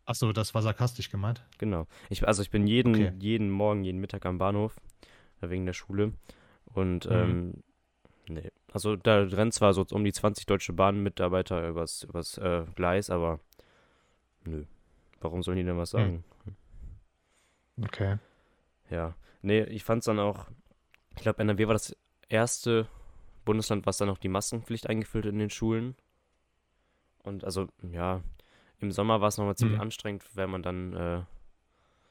[0.06, 1.44] Achso, das war sarkastisch gemeint.
[1.60, 1.86] Genau.
[2.10, 3.12] Ich, also ich bin jeden, Okay.
[3.20, 4.76] jeden Morgen, jeden Mittag am Bahnhof,
[5.42, 6.14] äh, wegen der Schule.
[6.66, 7.12] Und Mhm.
[7.12, 7.64] ähm,
[8.28, 8.50] nee.
[8.72, 13.40] Also da rennen zwar so um die 20 deutsche Bahnmitarbeiter übers, übers äh, Gleis, aber
[14.46, 14.66] nö.
[15.22, 16.00] Warum sollen die denn was Hm.
[16.02, 16.24] sagen?
[17.82, 18.18] Okay.
[18.90, 19.16] Ja.
[19.42, 20.48] Nee, ich fand's dann auch,
[21.16, 21.96] ich glaube, NRW war das
[22.28, 22.88] erste
[23.46, 25.96] Bundesland, was dann auch die Maskenpflicht eingeführt hat in den Schulen.
[27.24, 28.22] Und also, ja,
[28.80, 29.82] im Sommer war es nochmal ziemlich Mhm.
[29.82, 31.22] anstrengend, wenn man dann äh,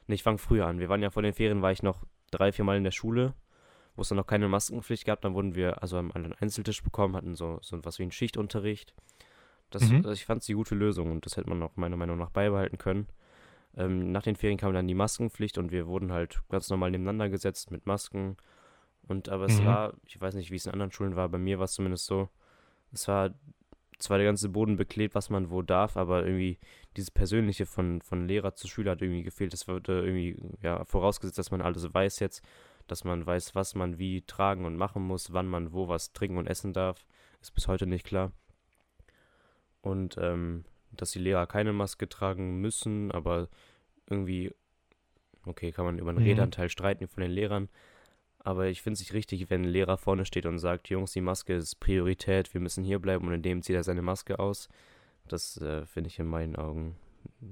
[0.07, 0.79] Ne, ich fange früher an.
[0.79, 3.35] Wir waren ja vor den Ferien, war ich noch drei, vier Mal in der Schule,
[3.95, 5.21] wo es dann noch keine Maskenpflicht gab.
[5.21, 8.95] Dann wurden wir also einen Einzeltisch bekommen, hatten so, so was wie einen Schichtunterricht.
[9.69, 9.97] Das, Mhm.
[9.97, 12.31] also ich fand es die gute Lösung und das hätte man auch meiner Meinung nach
[12.31, 13.07] beibehalten können.
[13.77, 17.29] Ähm, nach den Ferien kam dann die Maskenpflicht und wir wurden halt ganz normal nebeneinander
[17.29, 18.37] gesetzt mit Masken.
[19.07, 19.65] Und aber es Mhm.
[19.65, 22.05] war, ich weiß nicht, wie es in anderen Schulen war, bei mir war es zumindest
[22.05, 22.29] so,
[22.93, 23.33] es war
[23.99, 26.57] zwar der ganze Boden beklebt, was man wo darf, aber irgendwie
[26.95, 29.53] dieses Persönliche von, von Lehrer zu Schüler hat irgendwie gefehlt.
[29.53, 32.43] Es wurde irgendwie ja, vorausgesetzt, dass man alles weiß jetzt,
[32.87, 36.37] dass man weiß, was man wie tragen und machen muss, wann man wo was trinken
[36.37, 37.05] und essen darf.
[37.41, 38.31] Ist bis heute nicht klar.
[39.81, 43.47] Und ähm, dass die Lehrer keine Maske tragen müssen, aber
[44.09, 44.53] irgendwie,
[45.45, 46.29] okay, kann man über den Mhm.
[46.29, 47.69] Redeanteil streiten von den Lehrern.
[48.39, 51.21] Aber ich finde es nicht richtig, wenn ein Lehrer vorne steht und sagt, Jungs, die
[51.21, 54.69] Maske ist Priorität, wir müssen hier bleiben und in dem zieht er seine Maske aus.
[55.27, 56.95] Das äh, finde ich in meinen Augen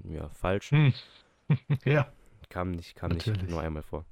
[0.10, 0.72] ja falsch.
[0.72, 0.94] Hm.
[1.86, 2.12] ja.
[2.50, 3.50] Kam nicht, kam nicht Natürlich.
[3.50, 4.06] nur einmal vor.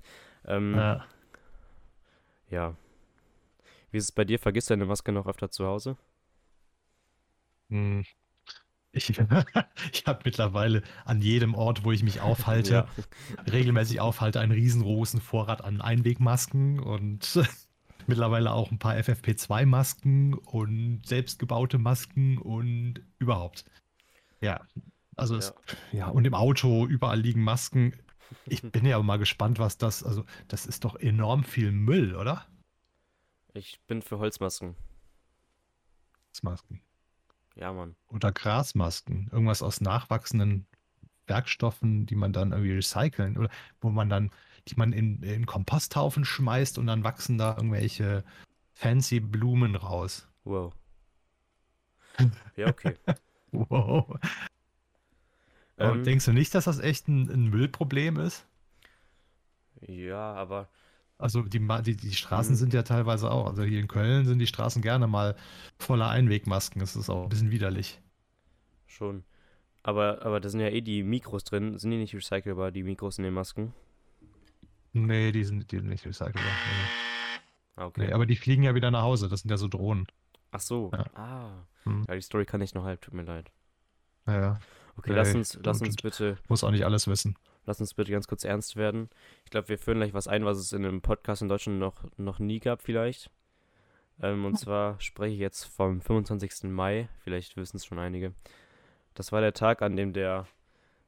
[0.45, 1.05] Ähm, ja.
[2.49, 2.75] ja.
[3.91, 4.37] Wie ist es bei dir?
[4.37, 5.97] Vergisst du deine Maske noch öfter zu Hause?
[7.69, 8.03] Hm.
[8.91, 9.09] Ich,
[9.91, 12.87] ich habe mittlerweile an jedem Ort, wo ich mich aufhalte, Ja.
[13.51, 17.39] regelmäßig aufhalte, einen riesengroßen Vorrat an Einwegmasken und
[18.07, 23.65] mittlerweile auch ein paar FFP2-Masken und selbstgebaute Masken und überhaupt.
[24.39, 24.61] Ja,
[25.17, 25.53] also es,
[25.91, 27.93] ja, und im Auto überall liegen Masken.
[28.45, 32.45] Ich bin ja mal gespannt, was das, also das ist doch enorm viel Müll, oder?
[33.53, 34.75] Ich bin für Holzmasken.
[36.41, 36.81] Masken.
[37.55, 37.95] Ja, Mann.
[38.09, 39.29] Oder Grasmasken.
[39.31, 40.67] Irgendwas aus nachwachsenden
[41.27, 43.49] Werkstoffen, die man dann irgendwie recyceln oder
[43.81, 44.31] wo man dann,
[44.67, 48.23] die man in, in Komposthaufen schmeißt und dann wachsen da irgendwelche
[48.73, 50.27] fancy Blumen raus.
[50.43, 50.73] Wow.
[52.55, 52.95] Ja, okay.
[53.51, 54.17] Wow.
[55.77, 58.45] Ähm, denkst du nicht, dass das echt ein, ein Müllproblem ist?
[59.81, 60.69] ja, aber
[61.17, 62.57] Also die, die, die Straßen Mhm.
[62.57, 65.35] sind ja teilweise auch, also hier in Köln sind die Straßen gerne mal
[65.79, 66.79] voller Einwegmasken.
[66.79, 68.01] Das ist auch ein bisschen widerlich.
[68.85, 69.23] schon.
[69.83, 71.77] Aber, aber da sind ja eh die Mikros drin.
[71.77, 73.71] Sind die nicht recycelbar, die Mikros in den Masken?
[74.93, 76.41] Nee, die sind, die sind nicht recycelbar.
[76.41, 77.41] Nee.
[77.75, 78.07] Ah, okay.
[78.07, 79.29] Nee, aber die fliegen ja wieder nach Hause.
[79.29, 80.07] Das sind ja so Drohnen.
[80.51, 80.89] Ach so.
[80.93, 81.05] Ja.
[81.15, 81.67] Ah.
[81.83, 82.03] Hm.
[82.07, 83.51] Ja, die Story kann ich noch halb, tut mir leid.
[84.25, 84.59] Ja.
[84.97, 87.35] Okay, Nee, lass uns, lass uns bitte, Muss auch nicht alles wissen.
[87.65, 89.09] Lass uns bitte ganz kurz ernst werden.
[89.43, 92.05] Ich glaube, wir führen gleich was ein, was es in einem Podcast in Deutschland noch,
[92.17, 93.29] noch nie gab, vielleicht.
[94.21, 96.69] Ähm, und zwar spreche ich jetzt vom 25.
[96.69, 98.33] Mai, vielleicht wissen es schon einige.
[99.13, 100.47] Das war der Tag, an dem der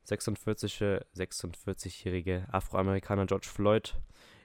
[0.04, 0.80] 46
[1.16, 3.96] 46-jährige Afroamerikaner George Floyd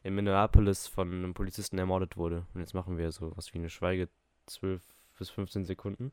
[0.03, 2.47] in Minneapolis von einem Polizisten ermordet wurde.
[2.55, 4.09] Und jetzt machen wir so was wie eine Schweige
[4.47, 4.83] 12
[5.19, 6.13] bis 15 Sekunden.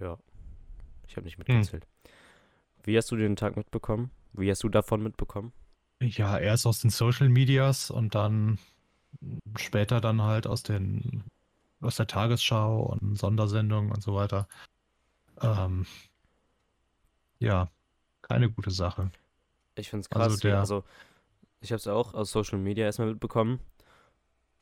[0.00, 0.18] Ja.
[1.12, 1.86] Ich habe nicht mitgezählt.
[2.84, 4.10] Wie hast du den Tag mitbekommen?
[4.32, 5.52] Wie hast du davon mitbekommen?
[6.00, 8.58] Ja, erst aus den Social Medias und dann
[9.58, 11.24] später dann halt aus den
[11.82, 14.48] aus der Tagesschau und Sondersendungen und so weiter.
[15.42, 15.84] Ähm,
[17.38, 17.70] ja,
[18.22, 19.10] keine gute Sache.
[19.74, 20.38] Ich finde es Also krass.
[20.38, 20.82] wie- der- Also,
[21.60, 23.60] ich habe es auch aus Social Media erstmal mitbekommen.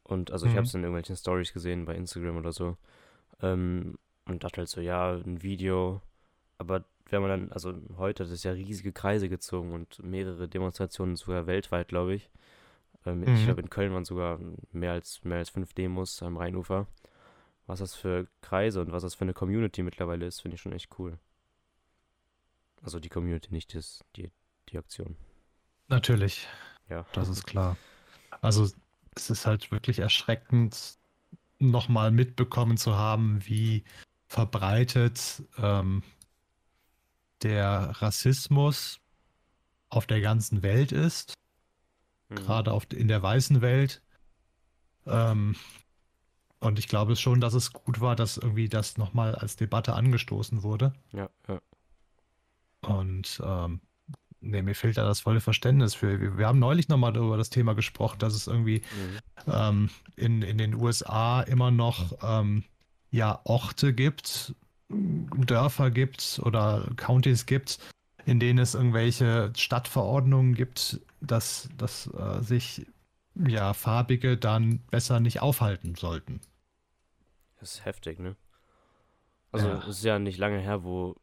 [0.03, 0.57] Und also ich Mhm.
[0.57, 2.77] habe es in irgendwelchen Stories gesehen bei Instagram oder so.
[3.41, 6.03] Ähm, und dachte halt so, ja, ein Video.
[6.61, 11.17] Aber wenn man dann, also heute, das ist ja riesige Kreise gezogen und mehrere Demonstrationen
[11.17, 12.29] sogar weltweit, glaube ich.
[13.07, 13.45] Ähm, Ich Mhm.
[13.47, 14.39] glaube, in Köln waren sogar
[14.73, 16.87] mehr als, mehr als fünf Demos am Rheinufer.
[17.67, 20.73] Was das für Kreise und was das für eine Community mittlerweile ist, finde ich schon
[20.73, 21.19] echt cool.
[22.83, 24.31] Also die Community, nicht das, die,
[24.69, 25.17] die Aktion.
[25.89, 26.47] Natürlich,
[26.91, 27.07] Ja.
[27.13, 27.79] das ist klar.
[28.43, 28.69] Also
[29.17, 30.99] es ist halt wirklich erschreckend,
[31.59, 33.83] nochmal mitbekommen zu haben, wie
[34.29, 36.03] verbreitet ähm,
[37.43, 39.01] der Rassismus
[39.89, 41.35] auf der ganzen Welt ist.
[42.31, 42.37] Mhm.
[42.37, 44.03] gerade auf, in der weißen Welt.
[45.07, 45.57] Ähm,
[46.61, 50.63] und ich glaube schon, dass es gut war, dass irgendwie das nochmal als Debatte angestoßen
[50.63, 50.93] wurde.
[51.13, 51.61] Ja, ja.
[52.83, 53.81] Und ähm,
[54.41, 56.39] nee, mir fehlt da das volle Verständnis für.
[56.39, 58.83] Wir, haben neulich nochmal über das Thema gesprochen, dass es irgendwie
[59.47, 59.53] Mhm.
[59.53, 62.65] ähm, in, in den USA immer noch ähm,
[63.11, 64.55] ja, Orte gibt,
[64.91, 67.79] Dörfer gibt oder Countys gibt,
[68.27, 72.87] in denen es irgendwelche Stadtverordnungen gibt, dass, dass äh, sich
[73.35, 76.41] ja Farbige dann besser nicht aufhalten sollten.
[77.61, 78.37] Das ist heftig, ne?
[79.53, 79.79] Also, Ja.
[79.79, 81.17] es ist ja nicht lange her, wo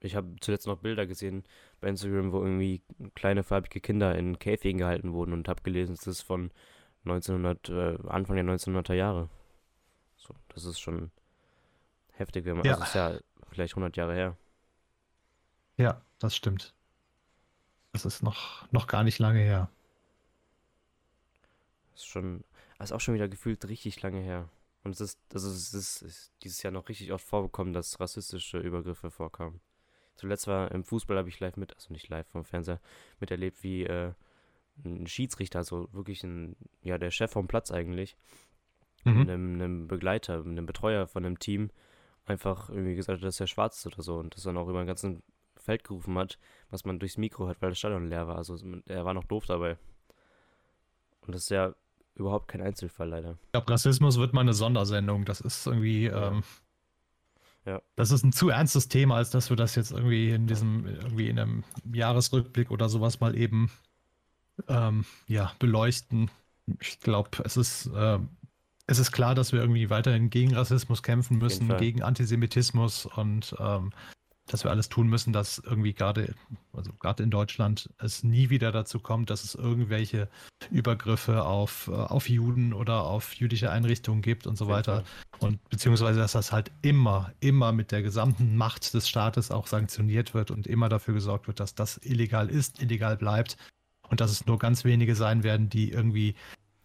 [0.00, 1.44] ich habe zuletzt noch Bilder gesehen
[1.80, 2.82] bei Instagram, wo irgendwie
[3.14, 6.52] kleine farbige Kinder in Käfigen gehalten wurden und habe gelesen, es ist von
[7.04, 9.28] 1900, äh, Anfang der 1900er Jahre.
[10.16, 11.10] So, das ist schon
[12.18, 12.72] heftig, wenn man, Ja.
[12.74, 13.18] also ist ja
[13.50, 14.36] vielleicht 100 Jahre her.
[15.76, 16.74] Ja, das stimmt.
[17.92, 19.70] Das ist noch, noch gar nicht lange her.
[21.92, 22.44] Das ist schon,
[22.78, 24.48] das ist auch schon wieder gefühlt richtig lange her.
[24.84, 28.58] Und es ist, also es ist, ist dieses Jahr noch richtig oft vorgekommen, dass rassistische
[28.58, 29.60] Übergriffe vorkamen.
[30.16, 32.80] Zuletzt war im Fußball, habe ich live mit, also nicht live vom Fernseher,
[33.20, 34.12] miterlebt, wie äh,
[34.84, 38.16] ein Schiedsrichter, also wirklich ein, ja, der Chef vom Platz eigentlich,
[39.04, 39.20] Mhm.
[39.22, 41.70] einem, einem Begleiter, einem Betreuer von einem Team
[42.28, 44.80] einfach irgendwie gesagt hat, dass er schwarz ist oder so und das dann auch über
[44.82, 45.22] den ganzen
[45.56, 46.38] Feld gerufen hat,
[46.70, 48.36] was man durchs Mikro hört, weil das Stadion leer war.
[48.36, 49.76] Also er war noch doof dabei.
[51.26, 51.74] Und das ist ja
[52.14, 53.38] überhaupt kein Einzelfall leider.
[53.46, 55.24] Ich glaube, Rassismus wird mal eine Sondersendung.
[55.24, 56.28] Das ist irgendwie, Ja.
[56.28, 56.42] ähm,
[57.66, 57.82] Ja.
[57.96, 61.28] das ist ein zu ernstes Thema, als dass wir das jetzt irgendwie in diesem, irgendwie
[61.28, 63.70] in einem Jahresrückblick oder sowas mal eben
[64.68, 66.30] ähm, ja, beleuchten.
[66.80, 68.30] Ich glaube, es ist, ähm,
[68.88, 73.90] es ist klar, dass wir irgendwie weiterhin gegen Rassismus kämpfen müssen, gegen Antisemitismus und ähm,
[74.46, 76.34] dass wir alles tun müssen, dass irgendwie gerade,
[76.72, 80.30] also gerade in Deutschland, es nie wieder dazu kommt, dass es irgendwelche
[80.70, 85.04] Übergriffe auf, äh, auf Juden oder auf jüdische Einrichtungen gibt und so weiter.
[85.38, 90.32] Und beziehungsweise, dass das halt immer, immer mit der gesamten Macht des Staates auch sanktioniert
[90.32, 93.58] wird und immer dafür gesorgt wird, dass das illegal ist, illegal bleibt
[94.08, 96.34] und dass es nur ganz wenige sein werden, die irgendwie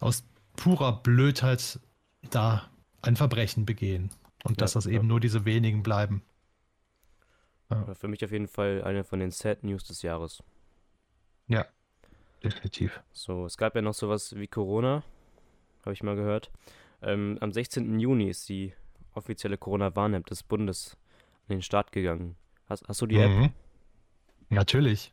[0.00, 0.24] aus
[0.56, 1.80] purer Blödheit
[2.30, 2.68] da
[3.02, 4.10] ein Verbrechen begehen.
[4.44, 4.92] Und dass Ja, das ja.
[4.92, 6.22] eben nur diese wenigen bleiben.
[7.68, 10.42] War Für mich auf jeden Fall eine von den Sad News des Jahres.
[11.48, 11.66] Ja,
[12.42, 13.02] definitiv.
[13.12, 15.02] So, es gab ja noch sowas wie Corona,
[15.82, 16.50] habe ich mal gehört.
[17.02, 17.98] Ähm, am 16.
[17.98, 18.74] Juni ist die
[19.14, 20.96] offizielle Corona-Warn-App des Bundes
[21.48, 22.36] an den Start gegangen.
[22.66, 23.30] Hast, hast du die App?
[23.30, 23.52] Mhm.
[24.50, 25.12] Natürlich.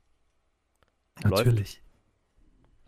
[1.23, 1.45] Läuft?
[1.45, 1.81] Natürlich.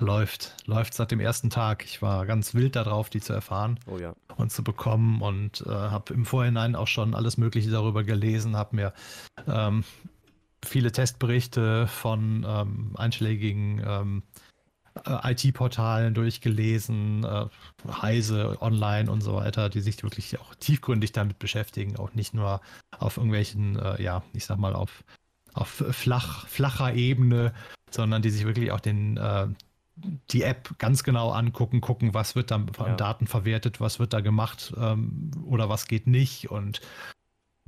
[0.04, 0.56] Läuft.
[0.66, 1.86] Läuft seit dem ersten Tag.
[1.86, 4.14] Ich war ganz wild darauf, die zu erfahren Oh ja.
[4.36, 8.76] und zu bekommen und äh, habe im Vorhinein auch schon alles Mögliche darüber gelesen, habe
[8.76, 8.94] mir
[9.48, 9.84] ähm,
[10.64, 14.24] viele Testberichte von ähm, einschlägigen ähm,
[15.06, 17.46] äh, IT-Portalen durchgelesen, äh,
[18.02, 22.62] Heise, online und so weiter, die sich wirklich auch tiefgründig damit beschäftigen, auch nicht nur
[23.00, 25.04] auf irgendwelchen, äh, ja, ich sag mal, auf,
[25.54, 27.54] auf flach, flacher Ebene,
[27.90, 29.48] sondern die sich wirklich auch den, äh,
[29.96, 32.96] die App ganz genau angucken, gucken, was wird da an Ja.
[32.96, 36.50] Daten verwertet, was wird da gemacht ähm, oder was geht nicht.
[36.50, 36.82] Und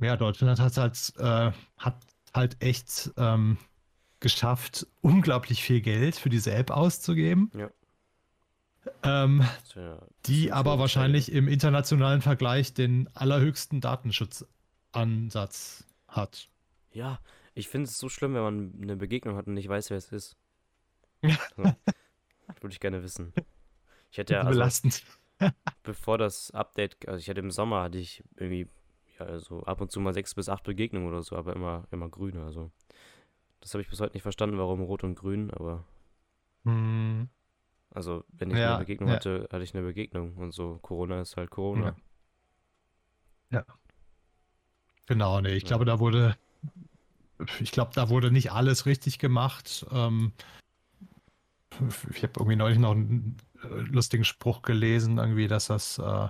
[0.00, 1.96] ja, Deutschland hat halt, äh, hat
[2.34, 3.58] halt echt ähm,
[4.20, 7.50] geschafft, unglaublich viel Geld für diese App auszugeben.
[7.56, 7.70] Ja.
[9.02, 16.48] Ähm, ja- die aber wahrscheinlich im internationalen Vergleich den allerhöchsten Datenschutzansatz hat.
[16.92, 17.20] Ja,
[17.54, 20.12] ich finde es so schlimm, wenn man eine Begegnung hat und nicht weiß, wer es
[20.12, 20.36] ist.
[21.22, 21.36] Ja.
[22.60, 23.32] Würde ich gerne wissen.
[24.12, 25.04] Ich hätte ja, also, Belastend.
[25.82, 28.66] bevor das Update, also ich hatte im Sommer, hatte ich irgendwie,
[29.18, 32.08] ja, also ab und zu mal sechs bis acht Begegnungen oder so, aber immer, immer
[32.08, 32.70] grüne, also.
[33.60, 35.84] Das habe ich bis heute nicht verstanden, warum rot und grün, aber,
[36.64, 37.28] Hm,
[37.90, 39.16] also, wenn ich Ja, eine Begegnung ja.
[39.16, 40.78] hatte, hatte ich eine Begegnung und so.
[40.82, 41.96] Corona ist halt Corona.
[43.50, 43.64] Ja.
[45.06, 45.68] Genau, nee, ich Ja.
[45.68, 46.36] glaube, da wurde,
[47.60, 49.86] ich glaube, da wurde nicht alles richtig gemacht.
[49.90, 50.32] Ähm,
[52.10, 56.28] ich habe irgendwie neulich noch einen äh, lustigen Spruch gelesen, irgendwie, dass das, äh,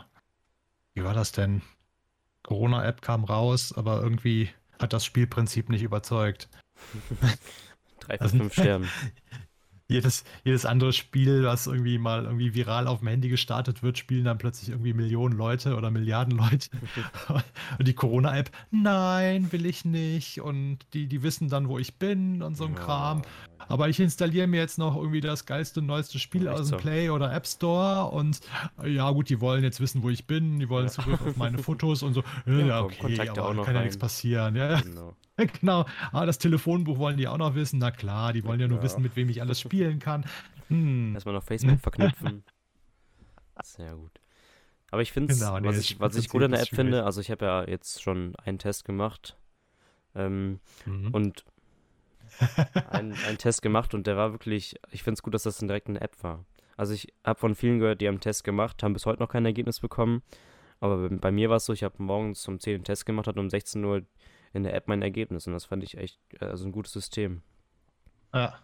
[0.95, 1.63] wie war das denn?
[2.43, 6.49] Corona-App kam raus, aber irgendwie hat das Spielprinzip nicht überzeugt.
[8.01, 8.89] Drei Also- fünf Sternen.
[9.89, 14.25] Jedes, jedes andere Spiel, was irgendwie mal irgendwie viral auf dem Handy gestartet wird, spielen
[14.25, 16.71] dann plötzlich irgendwie Millionen Leute oder Milliarden Leute.
[17.79, 20.41] Und die Corona-App, nein, will ich nicht.
[20.41, 23.23] Und die, die wissen dann, wo ich bin und so ein Kram.
[23.69, 26.77] Aber ich installiere mir jetzt noch irgendwie das geilste, neueste Spiel aus dem so?
[26.77, 28.11] Play oder App Store.
[28.11, 28.41] Und
[28.83, 30.59] äh, ja, gut, die wollen jetzt wissen, wo ich bin.
[30.61, 30.89] Die wollen.
[30.89, 32.23] Zugriff auf meine Fotos und so.
[32.47, 34.57] Ja, Ja, okay, Kontakte aber auch noch kann ja nichts passieren.
[34.57, 34.81] Ja.
[34.81, 35.15] Genau.
[35.61, 35.85] Genau.
[36.13, 37.79] Ah, das Telefonbuch wollen die auch noch wissen.
[37.79, 38.85] Na klar, die wollen ja nur Ja.
[38.85, 40.25] wissen, mit wem ich alles spielen kann.
[40.69, 41.13] Hm.
[41.15, 42.43] Erstmal noch Facebook verknüpfen.
[43.63, 44.13] Sehr gut.
[44.91, 47.05] Aber ich finde es, Genau, nee, was, ich, was ich gut an der App finde,
[47.05, 49.37] also ich habe ja jetzt schon einen Test gemacht.
[50.15, 51.09] Ähm, Mhm.
[51.13, 51.45] und
[52.91, 55.89] einen, einen Test gemacht und der war wirklich, ich finde es gut, dass das direkt
[55.89, 56.45] eine App war.
[56.77, 59.31] Also ich habe von vielen gehört, die haben einen Test gemacht, haben bis heute noch
[59.31, 60.23] kein Ergebnis bekommen.
[60.81, 63.41] Aber bei, mir war es so, ich habe morgens um 10 einen Test gemacht, hatte
[63.41, 64.03] um 16 Uhr
[64.53, 67.43] in der App mein Ergebnis und das fand ich echt, also ein gutes System.
[68.35, 68.59] Ja.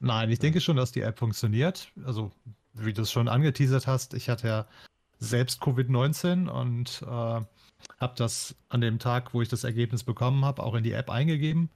[0.00, 1.92] Nein, ich denke schon, dass die App funktioniert.
[2.04, 2.32] Also,
[2.72, 4.66] wie du es schon angeteasert hast, ich hatte ja
[5.20, 7.06] selbst Covid-19 und äh,
[8.00, 11.10] habe das an dem Tag, wo ich das Ergebnis bekommen habe, auch in die App
[11.10, 11.70] eingegeben.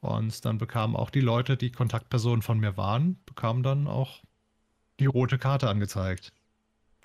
[0.00, 4.22] Und dann bekamen auch die Leute, die Kontaktpersonen von mir waren, bekamen dann auch
[4.98, 6.32] die rote Karte angezeigt.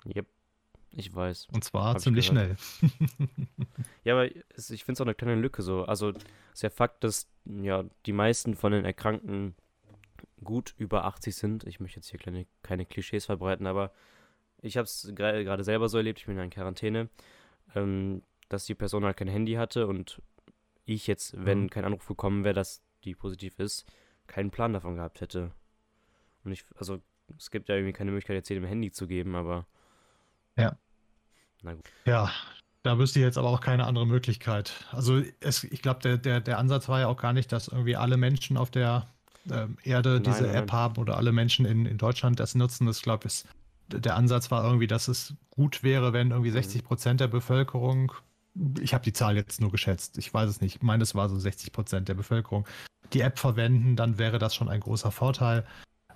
[0.06, 0.26] Yep.
[0.98, 1.48] Ich weiß.
[1.52, 2.56] Und zwar ziemlich schnell.
[4.04, 5.84] ja, aber ich finde es auch eine kleine Lücke so.
[5.84, 9.54] Also, es ist ja Fakt, dass ja die meisten von den Erkrankten
[10.42, 11.64] gut über 80 sind.
[11.64, 13.92] Ich möchte jetzt hier kleine, keine Klischees verbreiten, aber
[14.62, 17.10] ich habe es gerade selber so erlebt, ich bin in Quarantäne,
[17.74, 20.22] ähm, dass die Person halt kein Handy hatte und
[20.86, 21.70] ich jetzt, wenn mhm.
[21.70, 23.86] kein Anruf gekommen wäre, dass die positiv ist,
[24.26, 25.52] keinen Plan davon gehabt hätte.
[26.44, 27.00] Und ich, also
[27.36, 29.66] es gibt ja irgendwie keine Möglichkeit, jetzt jedem Handy zu geben, aber.
[30.56, 30.76] Ja.
[31.62, 31.84] Na gut.
[32.04, 32.30] Ja,
[32.82, 34.72] da wüsste ich jetzt aber auch keine andere Möglichkeit.
[34.92, 37.96] Also es, ich glaube, der, der, der Ansatz war ja auch gar nicht, dass irgendwie
[37.96, 39.08] alle Menschen auf der
[39.50, 40.54] ähm, Erde nein, diese nein.
[40.54, 42.86] App haben oder alle Menschen in, in Deutschland das nutzen.
[42.86, 43.44] Das glaube ich,
[43.88, 46.86] der Ansatz war irgendwie, dass es gut wäre, wenn irgendwie 60 mhm.
[46.86, 48.12] Prozent der Bevölkerung,
[48.80, 51.28] ich habe die Zahl jetzt nur geschätzt, ich weiß es nicht, ich meine, es war
[51.28, 52.66] so 60 Prozent der Bevölkerung,
[53.12, 55.64] die App verwenden, dann wäre das schon ein großer Vorteil,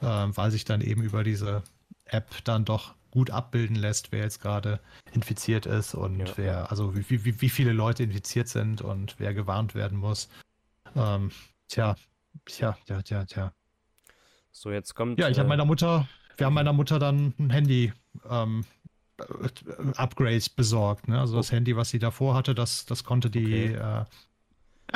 [0.00, 1.62] äh, weil sich dann eben über diese
[2.04, 4.80] App dann doch gut abbilden lässt, wer jetzt gerade
[5.12, 6.26] infiziert ist und ja.
[6.36, 10.28] wer, also wie, wie, wie viele Leute infiziert sind und wer gewarnt werden muss.
[10.94, 11.30] Ähm,
[11.68, 11.96] tja,
[12.46, 13.52] tja, tja, tja, tja.
[14.52, 15.18] So, jetzt kommt.
[15.18, 17.92] Ja, ich habe äh, meiner Mutter, wir haben meiner Mutter dann ein Handy
[18.28, 18.64] ähm,
[19.96, 21.08] Upgrade besorgt.
[21.08, 21.18] Ne?
[21.18, 21.36] Also oh.
[21.38, 23.74] das Handy, was sie davor hatte, das, das konnte die, okay.
[23.74, 24.04] äh,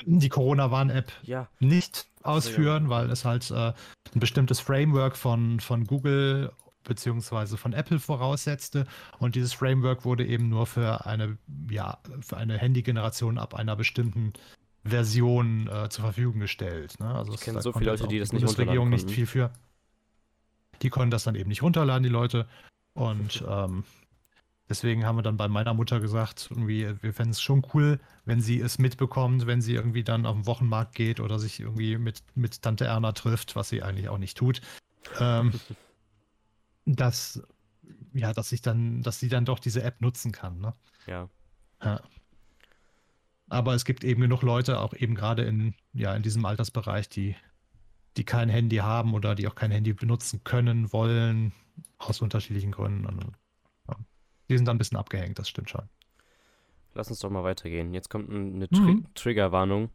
[0.05, 1.49] die Corona-Warn-App ja.
[1.61, 3.73] nicht ausführen, weil es halt äh,
[4.15, 6.53] ein bestimmtes Framework von, von Google
[6.85, 8.87] beziehungsweise von Apple voraussetzte.
[9.19, 11.39] Und dieses Framework wurde eben nur für eine,
[11.71, 14.33] ja, für eine Handy-Generation ab einer bestimmten
[14.85, 17.01] Version äh, zur Verfügung gestellt.
[17.01, 17.07] Ne?
[17.07, 19.51] Also ich kenne so viele Leute, die das nicht Regierung nicht viel für.
[20.83, 22.47] Die konnten das dann eben nicht runterladen, die Leute.
[22.93, 23.85] Und ähm,
[24.69, 28.41] deswegen haben wir dann bei meiner Mutter gesagt, irgendwie, wir fänden es schon cool, wenn
[28.41, 32.23] sie es mitbekommt, wenn sie irgendwie dann auf den Wochenmarkt geht oder sich irgendwie mit,
[32.35, 34.61] mit Tante Erna trifft, was sie eigentlich auch nicht tut.
[35.19, 35.53] Ähm,
[36.87, 37.43] dass,
[38.13, 40.75] ja, dass ich dann, dass sie dann doch diese App nutzen kann, ne?
[41.07, 41.29] Ja.
[41.83, 42.01] ja.
[43.49, 47.37] Aber es gibt eben genug Leute, auch eben gerade in, ja, in diesem Altersbereich, die,
[48.17, 51.53] die kein Handy haben oder die auch kein Handy benutzen können, wollen,
[51.99, 53.35] aus unterschiedlichen Gründen.
[54.49, 55.89] Die sind dann ein bisschen abgehängt, das stimmt schon.
[56.95, 57.93] Lass uns doch mal weitergehen.
[57.93, 59.07] Jetzt kommt eine Tri mhm.
[59.15, 59.91] Triggerwarnung.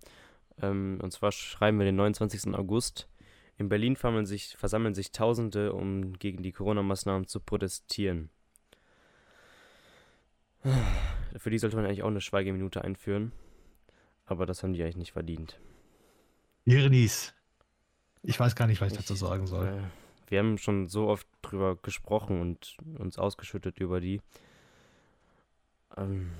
[0.62, 2.53] Ähm, und zwar schreiben wir den 29.
[2.53, 3.07] August.
[3.57, 8.29] In Berlin versammeln sich, versammeln sich Tausende, um gegen die Corona-Maßnahmen zu protestieren.
[11.38, 13.31] Für die sollte man eigentlich auch eine Schweigeminute einführen.
[14.25, 15.59] Aber das haben die eigentlich nicht verdient.
[16.65, 17.33] Irenis.
[18.21, 19.83] Ich weiß gar nicht, was ich, ich dazu sagen soll.
[20.29, 24.21] Wir haben schon so oft drüber gesprochen und uns ausgeschüttet über die.
[25.97, 26.31] Ähm,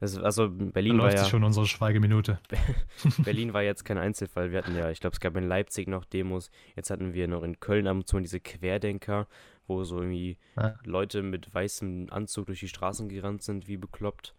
[0.00, 2.40] also Berlin war ja schon unsere Schweigeminute.
[3.18, 4.50] Berlin war jetzt kein Einzelfall.
[4.50, 6.50] Wir hatten ja, ich glaube, es gab in Leipzig noch Demos.
[6.74, 9.28] Jetzt hatten wir noch in Köln ab und zu diese Querdenker,
[9.68, 10.74] wo so irgendwie ja.
[10.84, 14.34] Leute mit weißem Anzug durch die Straßen gerannt sind, wie bekloppt.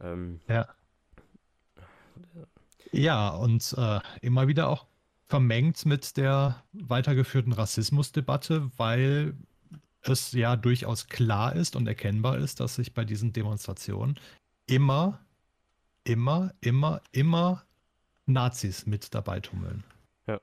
[0.00, 0.68] Ähm, ja.
[2.92, 4.86] Ja, und äh, immer wieder auch
[5.28, 9.34] vermengt mit der weitergeführten Rassismusdebatte, weil
[10.02, 14.18] es ja durchaus klar ist und erkennbar ist, dass sich bei diesen Demonstrationen
[14.66, 15.20] immer,
[16.04, 17.64] immer, immer, immer
[18.26, 19.84] Nazis mit dabei tummeln.
[20.26, 20.40] Ja.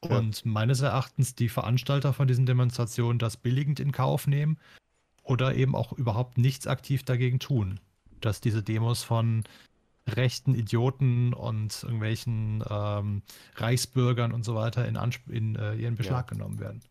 [0.00, 0.50] Und ja.
[0.50, 4.58] meines Erachtens die Veranstalter von diesen Demonstrationen das billigend in Kauf nehmen
[5.24, 7.80] oder eben auch überhaupt nichts aktiv dagegen tun,
[8.20, 9.42] dass diese Demos von
[10.16, 13.22] rechten Idioten und irgendwelchen ähm,
[13.56, 16.36] Reichsbürgern und so weiter in, Ansp in äh, ihren Beschlag ja.
[16.36, 16.82] genommen werden.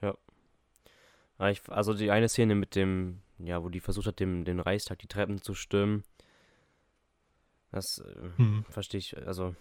[0.00, 0.14] Ja.
[1.38, 5.08] Also die eine Szene mit dem ja, wo die versucht hat, dem, den Reichstag die
[5.08, 6.04] Treppen zu stürmen.
[7.72, 8.64] Das äh, hm.
[8.68, 9.54] verstehe ich, also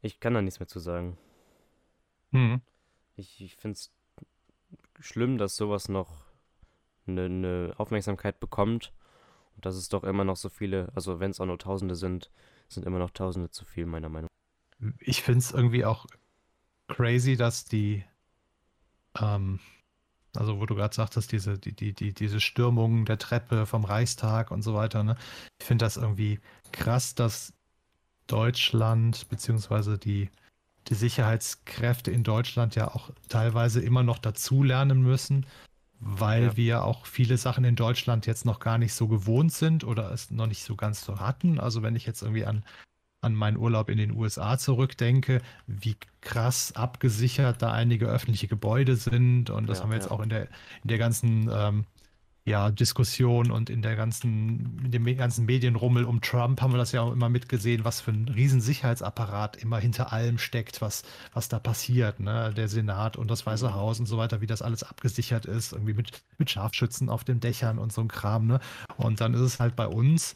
[0.00, 1.18] ich kann da nichts mehr zu sagen.
[2.32, 2.60] Hm.
[3.16, 3.90] Ich, ich finde es
[5.00, 6.24] schlimm, dass sowas noch
[7.06, 8.92] eine, eine Aufmerksamkeit bekommt
[9.64, 12.30] dass es doch immer noch so viele, also wenn es auch nur Tausende sind,
[12.68, 14.28] sind immer noch Tausende zu viel, meiner Meinung
[14.80, 14.92] nach.
[15.00, 16.06] Ich finde es irgendwie auch
[16.88, 18.04] crazy, dass die
[19.18, 19.60] ähm,
[20.36, 24.50] also wo du gerade sagtest, diese, die, die, die, diese Stürmung der Treppe vom Reichstag
[24.50, 25.02] und so weiter.
[25.02, 25.16] Ne?
[25.60, 26.40] Ich finde das irgendwie
[26.72, 27.52] krass, dass
[28.26, 30.30] Deutschland beziehungsweise die,
[30.88, 35.46] die Sicherheitskräfte in Deutschland ja auch teilweise immer noch dazulernen müssen,
[36.04, 36.56] weil ja.
[36.56, 40.30] wir auch viele Sachen in Deutschland jetzt noch gar nicht so gewohnt sind oder es
[40.30, 41.58] noch nicht so ganz so hatten.
[41.60, 42.64] Also wenn ich jetzt irgendwie an
[43.22, 49.50] an meinen Urlaub in den USA zurückdenke, wie krass abgesichert da einige öffentliche Gebäude sind.
[49.50, 50.10] Und das Ja, haben wir jetzt ja.
[50.10, 50.42] auch in der,
[50.82, 51.86] in der ganzen ähm,
[52.46, 56.92] ja, Diskussion und in der ganzen, in dem ganzen Medienrummel um Trump haben wir das
[56.92, 61.48] ja auch immer mitgesehen, was für ein riesen Sicherheitsapparat immer hinter allem steckt, was, was
[61.48, 62.52] da passiert, ne?
[62.54, 63.74] Der Senat und das Weiße Mhm.
[63.74, 67.40] Haus und so weiter, wie das alles abgesichert ist, irgendwie mit, mit Scharfschützen auf den
[67.40, 68.60] Dächern und so ein Kram, ne?
[68.98, 70.34] Und dann ist es halt bei uns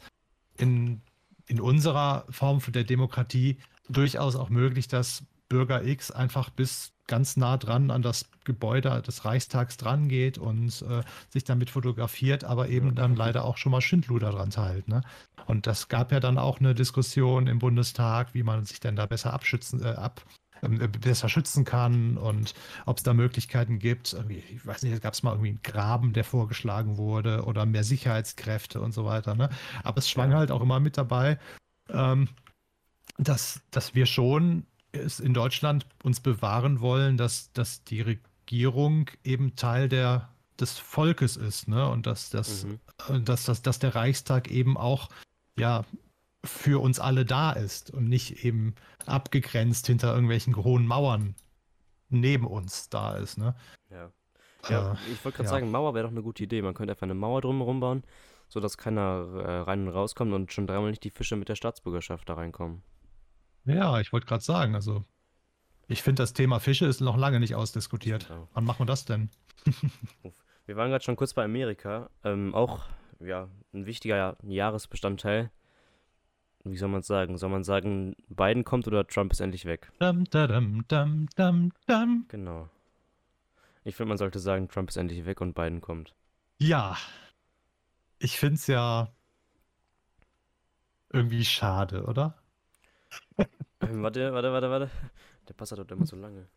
[0.57, 1.01] in,
[1.45, 3.57] in unserer Form der Demokratie
[3.87, 9.25] durchaus auch möglich, dass Bürger X einfach bis ganz nah dran an das Gebäude des
[9.25, 13.81] Reichstags dran geht und äh, sich damit fotografiert, aber eben dann leider auch schon mal
[13.81, 14.87] Schindluder dran teilt.
[14.87, 15.01] Ne?
[15.47, 19.07] Und das gab ja dann auch eine Diskussion im Bundestag, wie man sich denn da
[19.07, 20.21] besser abschützen, äh, ab,
[20.61, 22.53] ähm, äh, besser schützen kann und
[22.85, 24.15] ob es da Möglichkeiten gibt.
[24.29, 28.79] Ich weiß nicht, gab es mal irgendwie einen Graben, der vorgeschlagen wurde oder mehr Sicherheitskräfte
[28.79, 29.35] und so weiter.
[29.35, 29.49] Ne?
[29.83, 31.39] Aber es schwang halt auch immer mit dabei,
[31.89, 32.29] ähm,
[33.17, 39.55] dass, dass wir schon es in Deutschland uns bewahren wollen, dass, dass die Regierung eben
[39.55, 40.29] Teil der,
[40.59, 41.87] des Volkes ist, ne?
[41.89, 42.79] Und dass, dass, Mhm.
[43.09, 45.09] äh, dass, dass, dass der Reichstag eben auch
[45.57, 45.85] ja
[46.45, 48.73] für uns alle da ist und nicht eben
[49.05, 51.35] abgegrenzt hinter irgendwelchen hohen Mauern
[52.09, 53.55] neben uns da ist, ne?
[53.89, 54.11] Ja.
[54.69, 55.49] Ja, Äh, ich wollte gerade ja.
[55.51, 56.61] sagen, Mauer wäre doch eine gute Idee.
[56.61, 58.03] Man könnte einfach eine Mauer drumherum bauen,
[58.49, 62.27] sodass keiner äh, rein und rauskommt und schon dreimal nicht die Fische mit der Staatsbürgerschaft
[62.27, 62.81] da reinkommen.
[63.69, 65.03] Ja, ich wollte gerade sagen, also
[65.87, 68.27] ich finde, das Thema Fische ist noch lange nicht ausdiskutiert.
[68.27, 68.47] Genau.
[68.53, 69.29] Wann machen wir das denn?
[70.65, 72.11] Wir waren gerade schon kurz bei Amerika.
[72.23, 72.85] Ähm, auch
[73.19, 75.49] ja, ein wichtiger Jahresbestandteil.
[76.63, 77.37] Wie soll man es sagen?
[77.39, 79.91] Soll man sagen, Biden kommt oder Trump ist endlich weg?
[79.99, 82.25] Dum, dadum, dum, dum, dum.
[82.27, 82.69] Genau.
[83.83, 86.13] Ich finde, man sollte sagen, Trump ist endlich weg und Biden kommt.
[86.59, 86.97] Ja,
[88.19, 89.11] ich finde es ja
[91.11, 92.38] irgendwie schade, oder?
[93.81, 94.91] Ähm, warte, warte, warte, warte.
[95.47, 96.47] Der Pass hat immer so lange.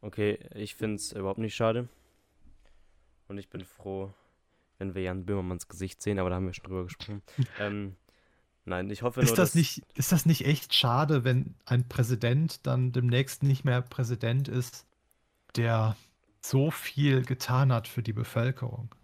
[0.00, 1.88] Okay, ich finde es überhaupt nicht schade.
[3.26, 4.12] Und ich bin froh,
[4.78, 7.22] wenn wir Jan Böhmermanns Gesicht sehen, aber da haben wir schon drüber gesprochen.
[7.60, 7.96] Ähm,
[8.64, 9.54] nein, ich hoffe nur, Ist das dass...
[9.54, 14.86] nicht, ist das nicht echt schade, wenn ein Präsident dann demnächst nicht mehr Präsident ist,
[15.56, 15.96] der
[16.40, 18.94] so viel getan hat für die Bevölkerung,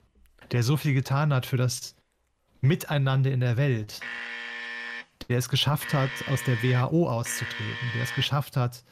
[0.52, 1.96] der so viel getan hat für das
[2.60, 4.00] Miteinander in der Welt,
[5.29, 8.85] der es geschafft hat, aus der WHO auszutreten, der es geschafft hat,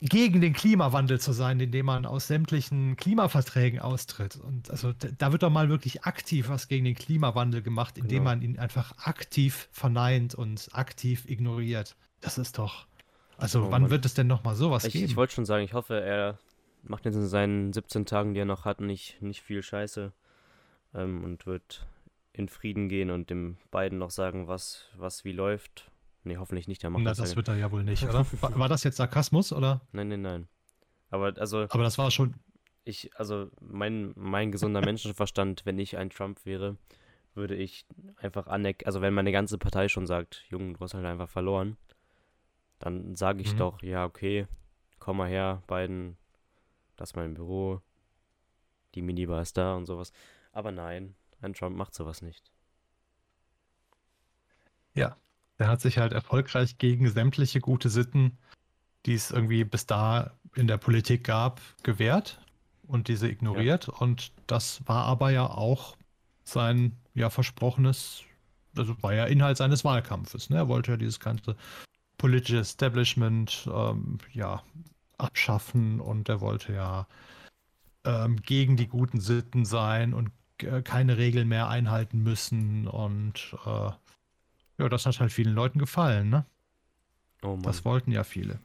[0.00, 4.36] gegen den Klimawandel zu sein, indem man aus sämtlichen Klimaverträgen austritt.
[4.36, 8.24] Und also da wird doch mal wirklich aktiv was gegen den Klimawandel gemacht, indem Genau.
[8.24, 11.94] man ihn einfach aktiv verneint und aktiv ignoriert.
[12.20, 12.86] Das ist doch.
[13.38, 13.90] Also Oh wann Mann.
[13.90, 15.04] wird es denn noch mal sowas Ich, geben?
[15.06, 16.38] ich wollte schon sagen, ich hoffe, er
[16.82, 20.12] macht jetzt in seinen 17 Tagen, die er noch hat, nicht, nicht viel Scheiße
[20.94, 21.86] ähm, und wird
[22.32, 25.90] in Frieden gehen und dem beiden noch sagen, was, was wie läuft.
[26.24, 28.24] Nee, hoffentlich nicht, der macht Na, das, das wird er ja wohl nicht, oder?
[28.40, 29.80] War, war das jetzt Sarkasmus, oder?
[29.92, 30.48] Nein, nein, nein.
[31.10, 32.34] Aber also, Aber das war schon.
[32.84, 36.76] ich, also mein, mein gesunder Menschenverstand, wenn ich ein Trump wäre,
[37.34, 41.04] würde ich einfach anerkennen, also wenn meine ganze Partei schon sagt, Junge, du hast halt
[41.04, 41.76] einfach verloren,
[42.78, 43.58] dann sage ich Mhm.
[43.58, 44.46] doch, ja, okay,
[44.98, 46.16] komm mal her, beiden,
[46.96, 47.80] das ist mein Büro,
[48.94, 50.12] die Minibar ist da und sowas.
[50.52, 52.52] Aber nein, ein Trump macht sowas nicht.
[55.62, 58.36] Der hat sich halt erfolgreich gegen sämtliche gute Sitten,
[59.06, 62.40] die es irgendwie bis da in der Politik gab, gewehrt
[62.88, 63.88] und diese ignoriert.
[63.88, 65.96] Und das war aber ja auch
[66.42, 68.22] sein ja versprochenes,
[68.76, 70.50] also war ja Inhalt seines Wahlkampfes.
[70.50, 70.56] Ne?
[70.56, 71.54] Er wollte ja dieses ganze
[72.18, 74.64] politische Establishment ähm, ja
[75.16, 77.06] abschaffen und er wollte ja
[78.04, 80.32] ähm, gegen die guten Sitten sein und
[80.64, 83.90] äh, keine Regeln mehr einhalten müssen und äh,
[84.78, 86.46] ja, das hat halt vielen Leuten gefallen, ne?
[87.42, 88.60] Oh Mann, Das wollten ja viele.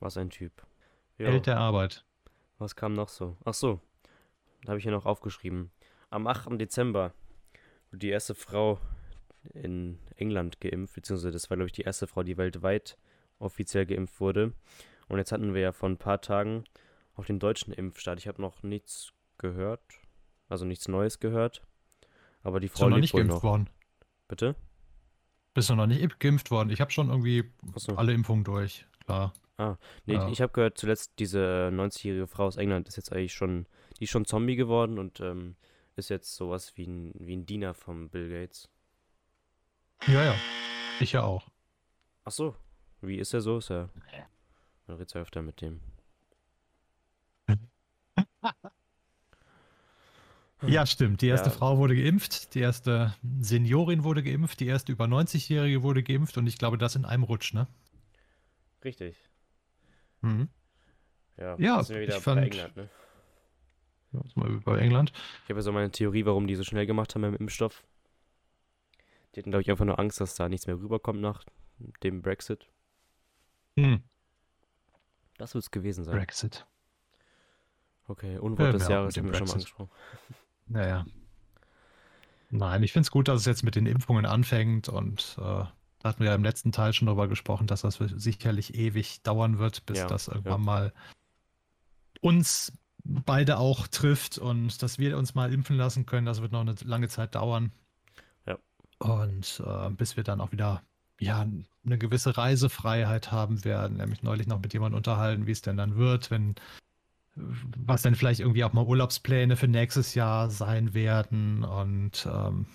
[0.00, 0.52] was ein Typ.
[1.18, 2.04] Ja, Held der Arbeit.
[2.58, 3.36] was kam noch so?
[3.44, 3.80] Ach so,
[4.62, 5.70] da habe ich hier noch aufgeschrieben.
[6.10, 6.58] Am 8.
[6.60, 7.12] Dezember
[7.90, 8.80] wurde die erste Frau
[9.54, 12.96] in England geimpft, beziehungsweise das war, glaube ich, die erste Frau, die weltweit
[13.38, 14.52] offiziell geimpft wurde.
[15.08, 16.64] Und jetzt hatten wir ja vor ein paar Tagen
[17.14, 18.18] auch den deutschen Impfstart.
[18.18, 19.82] Ich habe noch nichts gehört,
[20.48, 21.62] also nichts Neues gehört.
[22.42, 23.42] Aber die Bist Frau du noch nicht geimpft noch.
[23.42, 23.68] worden?
[24.28, 24.54] Bitte?
[25.54, 26.70] Bist du noch nicht geimpft worden?
[26.70, 27.94] Ich habe schon irgendwie Achso.
[27.96, 29.32] alle Impfungen durch, klar.
[30.06, 30.28] Nee, Ja.
[30.28, 33.66] ich habe gehört, zuletzt diese 90-jährige Frau aus England ist jetzt eigentlich schon,
[33.98, 35.56] die ist schon Zombie geworden und ähm,
[35.96, 38.68] ist jetzt sowas wie ein, wie ein Diener von Bill Gates.
[40.06, 40.34] Ja, ja.
[41.00, 41.48] Ich ja auch.
[42.24, 42.54] Ach so,
[43.00, 43.58] wie ist er so?
[43.58, 43.90] Ist er.
[44.86, 45.80] Man redet ja öfter mit dem.
[50.66, 51.22] Ja, stimmt.
[51.22, 51.54] Die erste Ja.
[51.54, 56.46] Frau wurde geimpft, die erste Seniorin wurde geimpft, die erste über 90-Jährige wurde geimpft und
[56.48, 57.68] ich glaube, das in einem Rutsch, ne?
[58.84, 59.16] Richtig.
[60.20, 60.48] Mhm.
[61.36, 62.88] Ja, Ja, sind wir wieder ich bei fand- England, ne?
[64.12, 65.12] Ja, zum Beispiel bei England.
[65.44, 67.84] Ich habe ja so meine Theorie, warum die so schnell gemacht haben beim Impfstoff.
[69.34, 71.44] Die hatten, glaube ich, einfach nur Angst, dass da nichts mehr rüberkommt nach
[72.02, 72.66] dem Brexit.
[73.78, 74.02] Hm.
[75.36, 76.16] Das wird es gewesen sein.
[76.16, 76.66] Brexit.
[78.08, 79.90] Okay, Unwort Ja, des ja, Jahres mit dem haben wir schon mal angesprochen.
[80.68, 81.06] Naja.
[82.50, 85.64] Nein, ich finde es gut, dass es jetzt mit den Impfungen anfängt und äh,
[86.00, 89.58] da hatten wir ja im letzten Teil schon darüber gesprochen, dass das sicherlich ewig dauern
[89.58, 90.34] wird, bis Ja, das ja.
[90.34, 90.92] irgendwann mal
[92.20, 92.72] uns
[93.04, 96.26] beide auch trifft und dass wir uns mal impfen lassen können.
[96.26, 97.72] Das wird noch eine lange Zeit dauern.
[98.46, 98.58] Ja.
[98.98, 100.82] Und äh, bis wir dann auch wieder
[101.20, 101.46] ja,
[101.84, 103.96] eine gewisse Reisefreiheit haben werden.
[103.96, 106.54] Nämlich neulich noch mit jemandem unterhalten, wie es denn dann wird, wenn
[107.76, 111.64] was denn vielleicht irgendwie auch mal Urlaubspläne für nächstes Jahr sein werden.
[111.64, 112.66] Und ähm,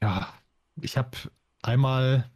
[0.00, 0.32] ja,
[0.80, 1.10] ich habe
[1.62, 2.30] einmal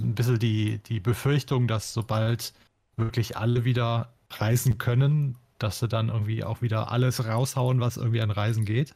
[0.00, 2.52] ein bisschen die, die Befürchtung, dass sobald
[2.96, 8.20] wirklich alle wieder reisen können, dass sie dann irgendwie auch wieder alles raushauen, was irgendwie
[8.20, 8.94] an Reisen geht.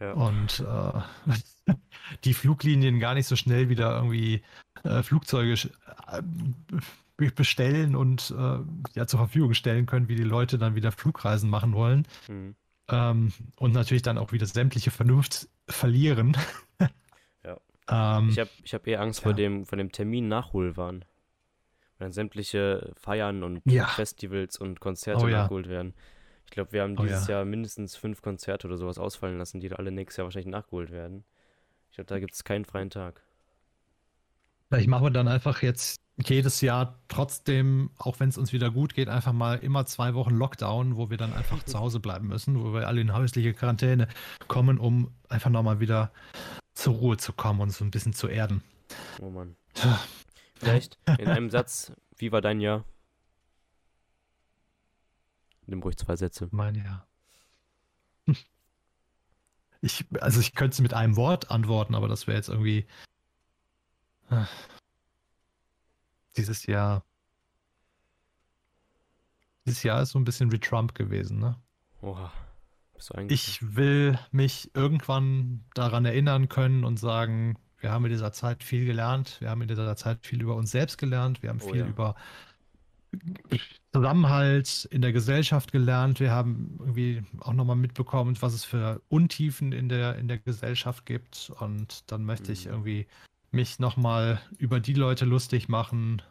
[0.00, 0.12] Ja.
[0.12, 1.74] Und äh,
[2.24, 4.42] die Fluglinien gar nicht so schnell wieder irgendwie
[4.82, 6.22] äh, Flugzeuge äh,
[7.16, 8.58] bestellen und äh,
[8.94, 12.06] ja zur Verfügung stellen können, wie die Leute dann wieder Flugreisen machen wollen.
[12.28, 12.56] Mhm.
[12.88, 16.36] Ähm, und natürlich dann auch wieder sämtliche Vernunft verlieren.
[17.44, 17.58] Ja.
[18.18, 19.36] ähm, Ich habe ich hab eher Angst vor ja.
[19.36, 21.04] dem, vor dem Termin Nachholwahn.
[21.98, 23.86] Wenn dann sämtliche Feiern und Ja.
[23.86, 25.94] Festivals und Konzerte Oh nachgeholt werden.
[26.44, 27.36] Ich glaube, wir haben Oh dieses ja.
[27.36, 30.90] Jahr mindestens fünf Konzerte oder sowas ausfallen lassen, die da alle nächstes Jahr wahrscheinlich nachgeholt
[30.90, 31.24] werden.
[31.90, 33.22] Ich glaube, da gibt es keinen freien Tag.
[34.68, 38.94] Vielleicht machen wir dann einfach jetzt jedes Jahr trotzdem, auch wenn es uns wieder gut
[38.94, 42.62] geht, einfach mal immer zwei Wochen Lockdown, wo wir dann einfach zu Hause bleiben müssen,
[42.62, 44.08] wo wir alle in häusliche Quarantäne
[44.46, 46.12] kommen, um einfach nochmal wieder
[46.74, 48.62] zur Ruhe zu kommen und so ein bisschen zu erden.
[49.20, 49.56] Oh Mann.
[49.74, 50.00] Tja.
[50.54, 52.84] Vielleicht in einem Satz, wie war dein Jahr?
[55.66, 56.48] Nimm ruhig zwei Sätze.
[56.50, 57.06] Mein ja.
[59.80, 62.86] Ich, also ich könnte es mit einem Wort antworten, aber das wäre jetzt irgendwie
[66.36, 67.04] dieses Jahr.
[69.66, 71.56] Dieses Jahr ist so ein bisschen wie Trump gewesen, ne?
[72.00, 72.32] Oha.
[73.28, 78.86] Ich will mich irgendwann daran erinnern können und sagen, wir haben in dieser Zeit viel
[78.86, 81.80] gelernt, wir haben in dieser Zeit viel über uns selbst gelernt, wir haben Oh viel
[81.80, 81.86] ja.
[81.86, 82.14] über
[83.92, 89.72] Zusammenhalt in der Gesellschaft gelernt, wir haben irgendwie auch nochmal mitbekommen, was es für Untiefen
[89.72, 92.72] in der, in der Gesellschaft gibt und dann möchte ich Mhm.
[92.72, 93.06] irgendwie
[93.52, 96.22] mich nochmal über die Leute lustig machen,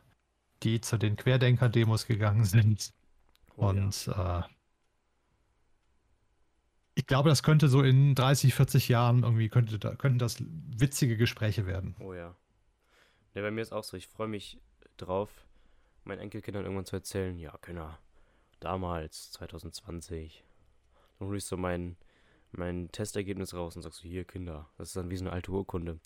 [0.64, 2.94] die zu den Querdenker-Demos gegangen sind.
[3.56, 3.70] Oh ja.
[3.70, 4.42] Und äh,
[6.96, 11.18] ich glaube, das könnte so in 30, 40 Jahren irgendwie könnte da, könnten das witzige
[11.18, 11.96] Gespräche werden.
[12.00, 12.36] Oh ja.
[13.34, 13.96] Ja, bei mir ist auch so.
[13.96, 14.60] Ich freue mich
[14.98, 15.46] drauf,
[16.04, 17.98] meinen Enkelkindern irgendwann zu erzählen, ja, Kinder,
[18.60, 20.44] damals, 2020.
[21.18, 21.96] Dann hole ich so mein,
[22.52, 25.52] mein Testergebnis raus und sagst so, hier, Kinder, das ist dann wie so eine alte
[25.52, 26.00] Urkunde.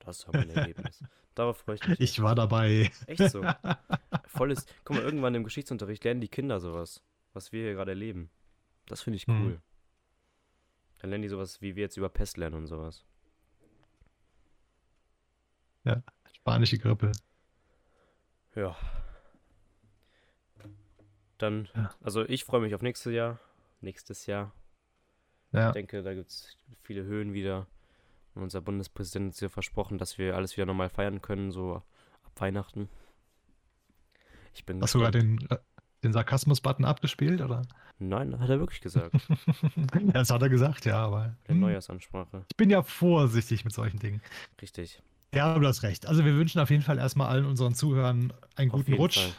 [0.00, 1.02] Das war mein Ergebnis.
[1.34, 2.00] Darauf freue ich mich.
[2.00, 2.90] Ich war dabei.
[3.06, 3.42] Echt so.
[4.26, 4.66] Volles.
[4.84, 8.30] Guck mal, irgendwann im Geschichtsunterricht lernen die Kinder sowas, was wir hier gerade erleben.
[8.86, 9.42] Das finde ich Hm.
[9.46, 9.62] cool.
[10.98, 13.04] Dann lernen die sowas, wie wir jetzt über Pest lernen und sowas.
[16.32, 17.12] Spanische Grippe.
[18.54, 18.76] Ja.
[21.38, 21.94] Dann, Ja.
[22.02, 23.38] also ich freue mich auf nächstes Jahr.
[23.80, 24.52] Nächstes Jahr.
[25.52, 25.68] Ja.
[25.68, 27.66] Ich denke, da gibt es viele Höhen wieder.
[28.34, 31.76] Und unser Bundespräsident hat ja versprochen, dass wir alles wieder normal feiern können, so
[32.24, 32.88] ab Weihnachten.
[34.54, 35.14] Ich bin Hast du gespannt.
[35.14, 35.58] den, äh,
[36.02, 37.62] den Sarkasmus-Button abgespielt, oder?
[37.98, 39.14] Nein, hat er wirklich gesagt.
[40.12, 42.44] das hat er gesagt, ja, aber Der hm, Neujahrsansprache.
[42.50, 44.20] ich bin ja vorsichtig mit solchen Dingen.
[44.60, 45.00] Richtig.
[45.32, 46.06] Ja, du hast recht.
[46.06, 49.32] Also wir wünschen auf jeden Fall erstmal allen unseren Zuhörern einen Auf guten Rutsch Fall.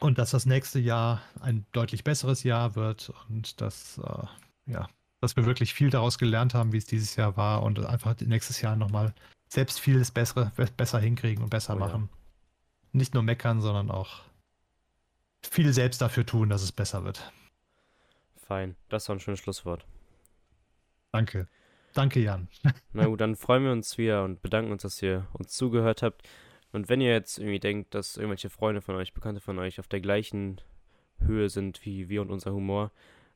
[0.00, 4.26] und dass das nächste Jahr ein deutlich besseres Jahr wird und dass, äh,
[4.66, 4.88] ja,
[5.24, 8.60] dass wir wirklich viel daraus gelernt haben, wie es dieses Jahr war und einfach nächstes
[8.60, 9.14] Jahr nochmal
[9.48, 11.86] selbst vieles Bessere, be- besser hinkriegen und besser Oh ja.
[11.86, 12.08] machen.
[12.92, 14.22] Nicht nur meckern, sondern auch
[15.42, 17.32] viel selbst dafür tun, dass es besser wird.
[18.36, 18.76] Fein.
[18.88, 19.86] Das war ein schönes Schlusswort.
[21.12, 21.48] Danke.
[21.92, 22.48] Danke, Jan.
[22.92, 26.28] Na gut, dann freuen wir uns wieder und bedanken uns, dass ihr uns zugehört habt.
[26.72, 29.86] Und wenn ihr jetzt irgendwie denkt, dass irgendwelche Freunde von euch, Bekannte von euch auf
[29.86, 30.60] der gleichen
[31.20, 32.90] Höhe sind wie wir und unser Humor,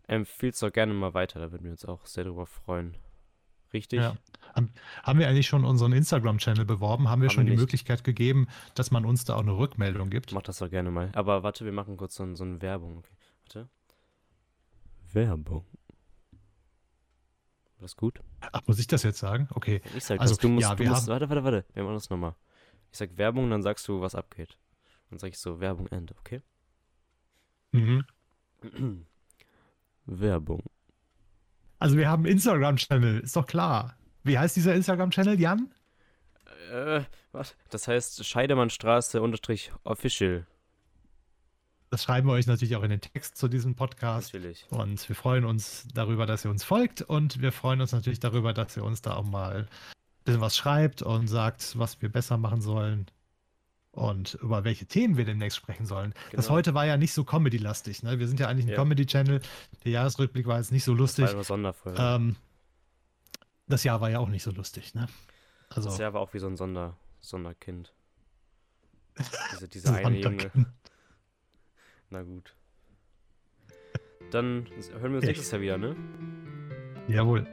[0.08, 1.38] empfiehlt es doch gerne mal weiter.
[1.38, 2.96] Da würden wir uns auch sehr darüber freuen.
[3.72, 4.00] Richtig?
[4.00, 4.16] Ja.
[5.02, 7.08] Haben wir eigentlich schon unseren Instagram-Channel beworben?
[7.08, 7.60] Haben wir Haben schon wir die nicht.
[7.60, 10.32] Möglichkeit gegeben, dass man uns da auch eine Rückmeldung gibt?
[10.32, 11.10] Mach das doch gerne mal.
[11.14, 12.98] Aber warte, wir machen kurz so, ein- so eine Werbung.
[12.98, 13.08] Okay.
[13.44, 13.68] Warte.
[15.12, 15.66] Werbung.
[17.80, 18.20] Das ist gut.
[18.40, 19.48] Ach, muss ich das jetzt sagen?
[19.54, 19.82] Okay.
[19.96, 20.40] Ich sag Also, das.
[20.40, 21.64] Du musst, ja, du wir musst, haben- warte, warte, warte.
[21.74, 22.34] Wir machen das nochmal.
[22.90, 24.56] Ich sag Werbung, dann sagst du, was abgeht.
[25.10, 26.40] Dann sag ich so, Werbung, Ende, okay?
[27.72, 28.04] Mhm.
[30.08, 30.62] Werbung.
[31.78, 33.96] Also wir haben einen Instagram-Channel, ist doch klar.
[34.24, 35.70] Wie heißt dieser Instagram-Channel, Jan?
[36.72, 37.02] Äh,
[37.32, 37.56] was?
[37.70, 40.46] Das heißt Scheidemannstraße unterstrich official.
[41.90, 44.34] Das schreiben wir euch natürlich auch in den Text zu diesem Podcast.
[44.34, 44.66] Natürlich.
[44.70, 47.00] Und wir freuen uns darüber, dass ihr uns folgt.
[47.00, 49.68] Und wir freuen uns natürlich darüber, dass ihr uns da auch mal ein
[50.24, 53.06] bisschen was schreibt und sagt, was wir besser machen sollen.
[53.98, 56.14] Und über welche Themen wir demnächst sprechen sollen.
[56.30, 56.56] Das Genau.
[56.56, 58.04] heute war ja nicht so Comedy-lastig.
[58.04, 58.20] Ne?
[58.20, 58.76] Wir sind ja eigentlich ein Ja.
[58.76, 59.40] Comedy-Channel.
[59.84, 61.24] Der Jahresrückblick war jetzt nicht so Das lustig.
[61.24, 61.98] war eine Sonderfolge.
[62.00, 62.36] Ähm,
[63.66, 64.94] das Jahr war ja auch nicht so lustig.
[64.94, 65.08] Ne?
[65.68, 67.92] Also, Das Jahr war auch wie so ein Sonder, Sonderkind.
[69.52, 70.22] Diese, diese eine.
[70.22, 70.66] Sonderkind.
[72.10, 72.54] Na gut.
[74.30, 75.96] Dann hören wir uns nächstes Jahr wieder, ne?
[77.08, 77.46] Jawohl.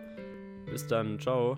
[0.68, 1.20] Bis dann.
[1.20, 1.58] Ciao.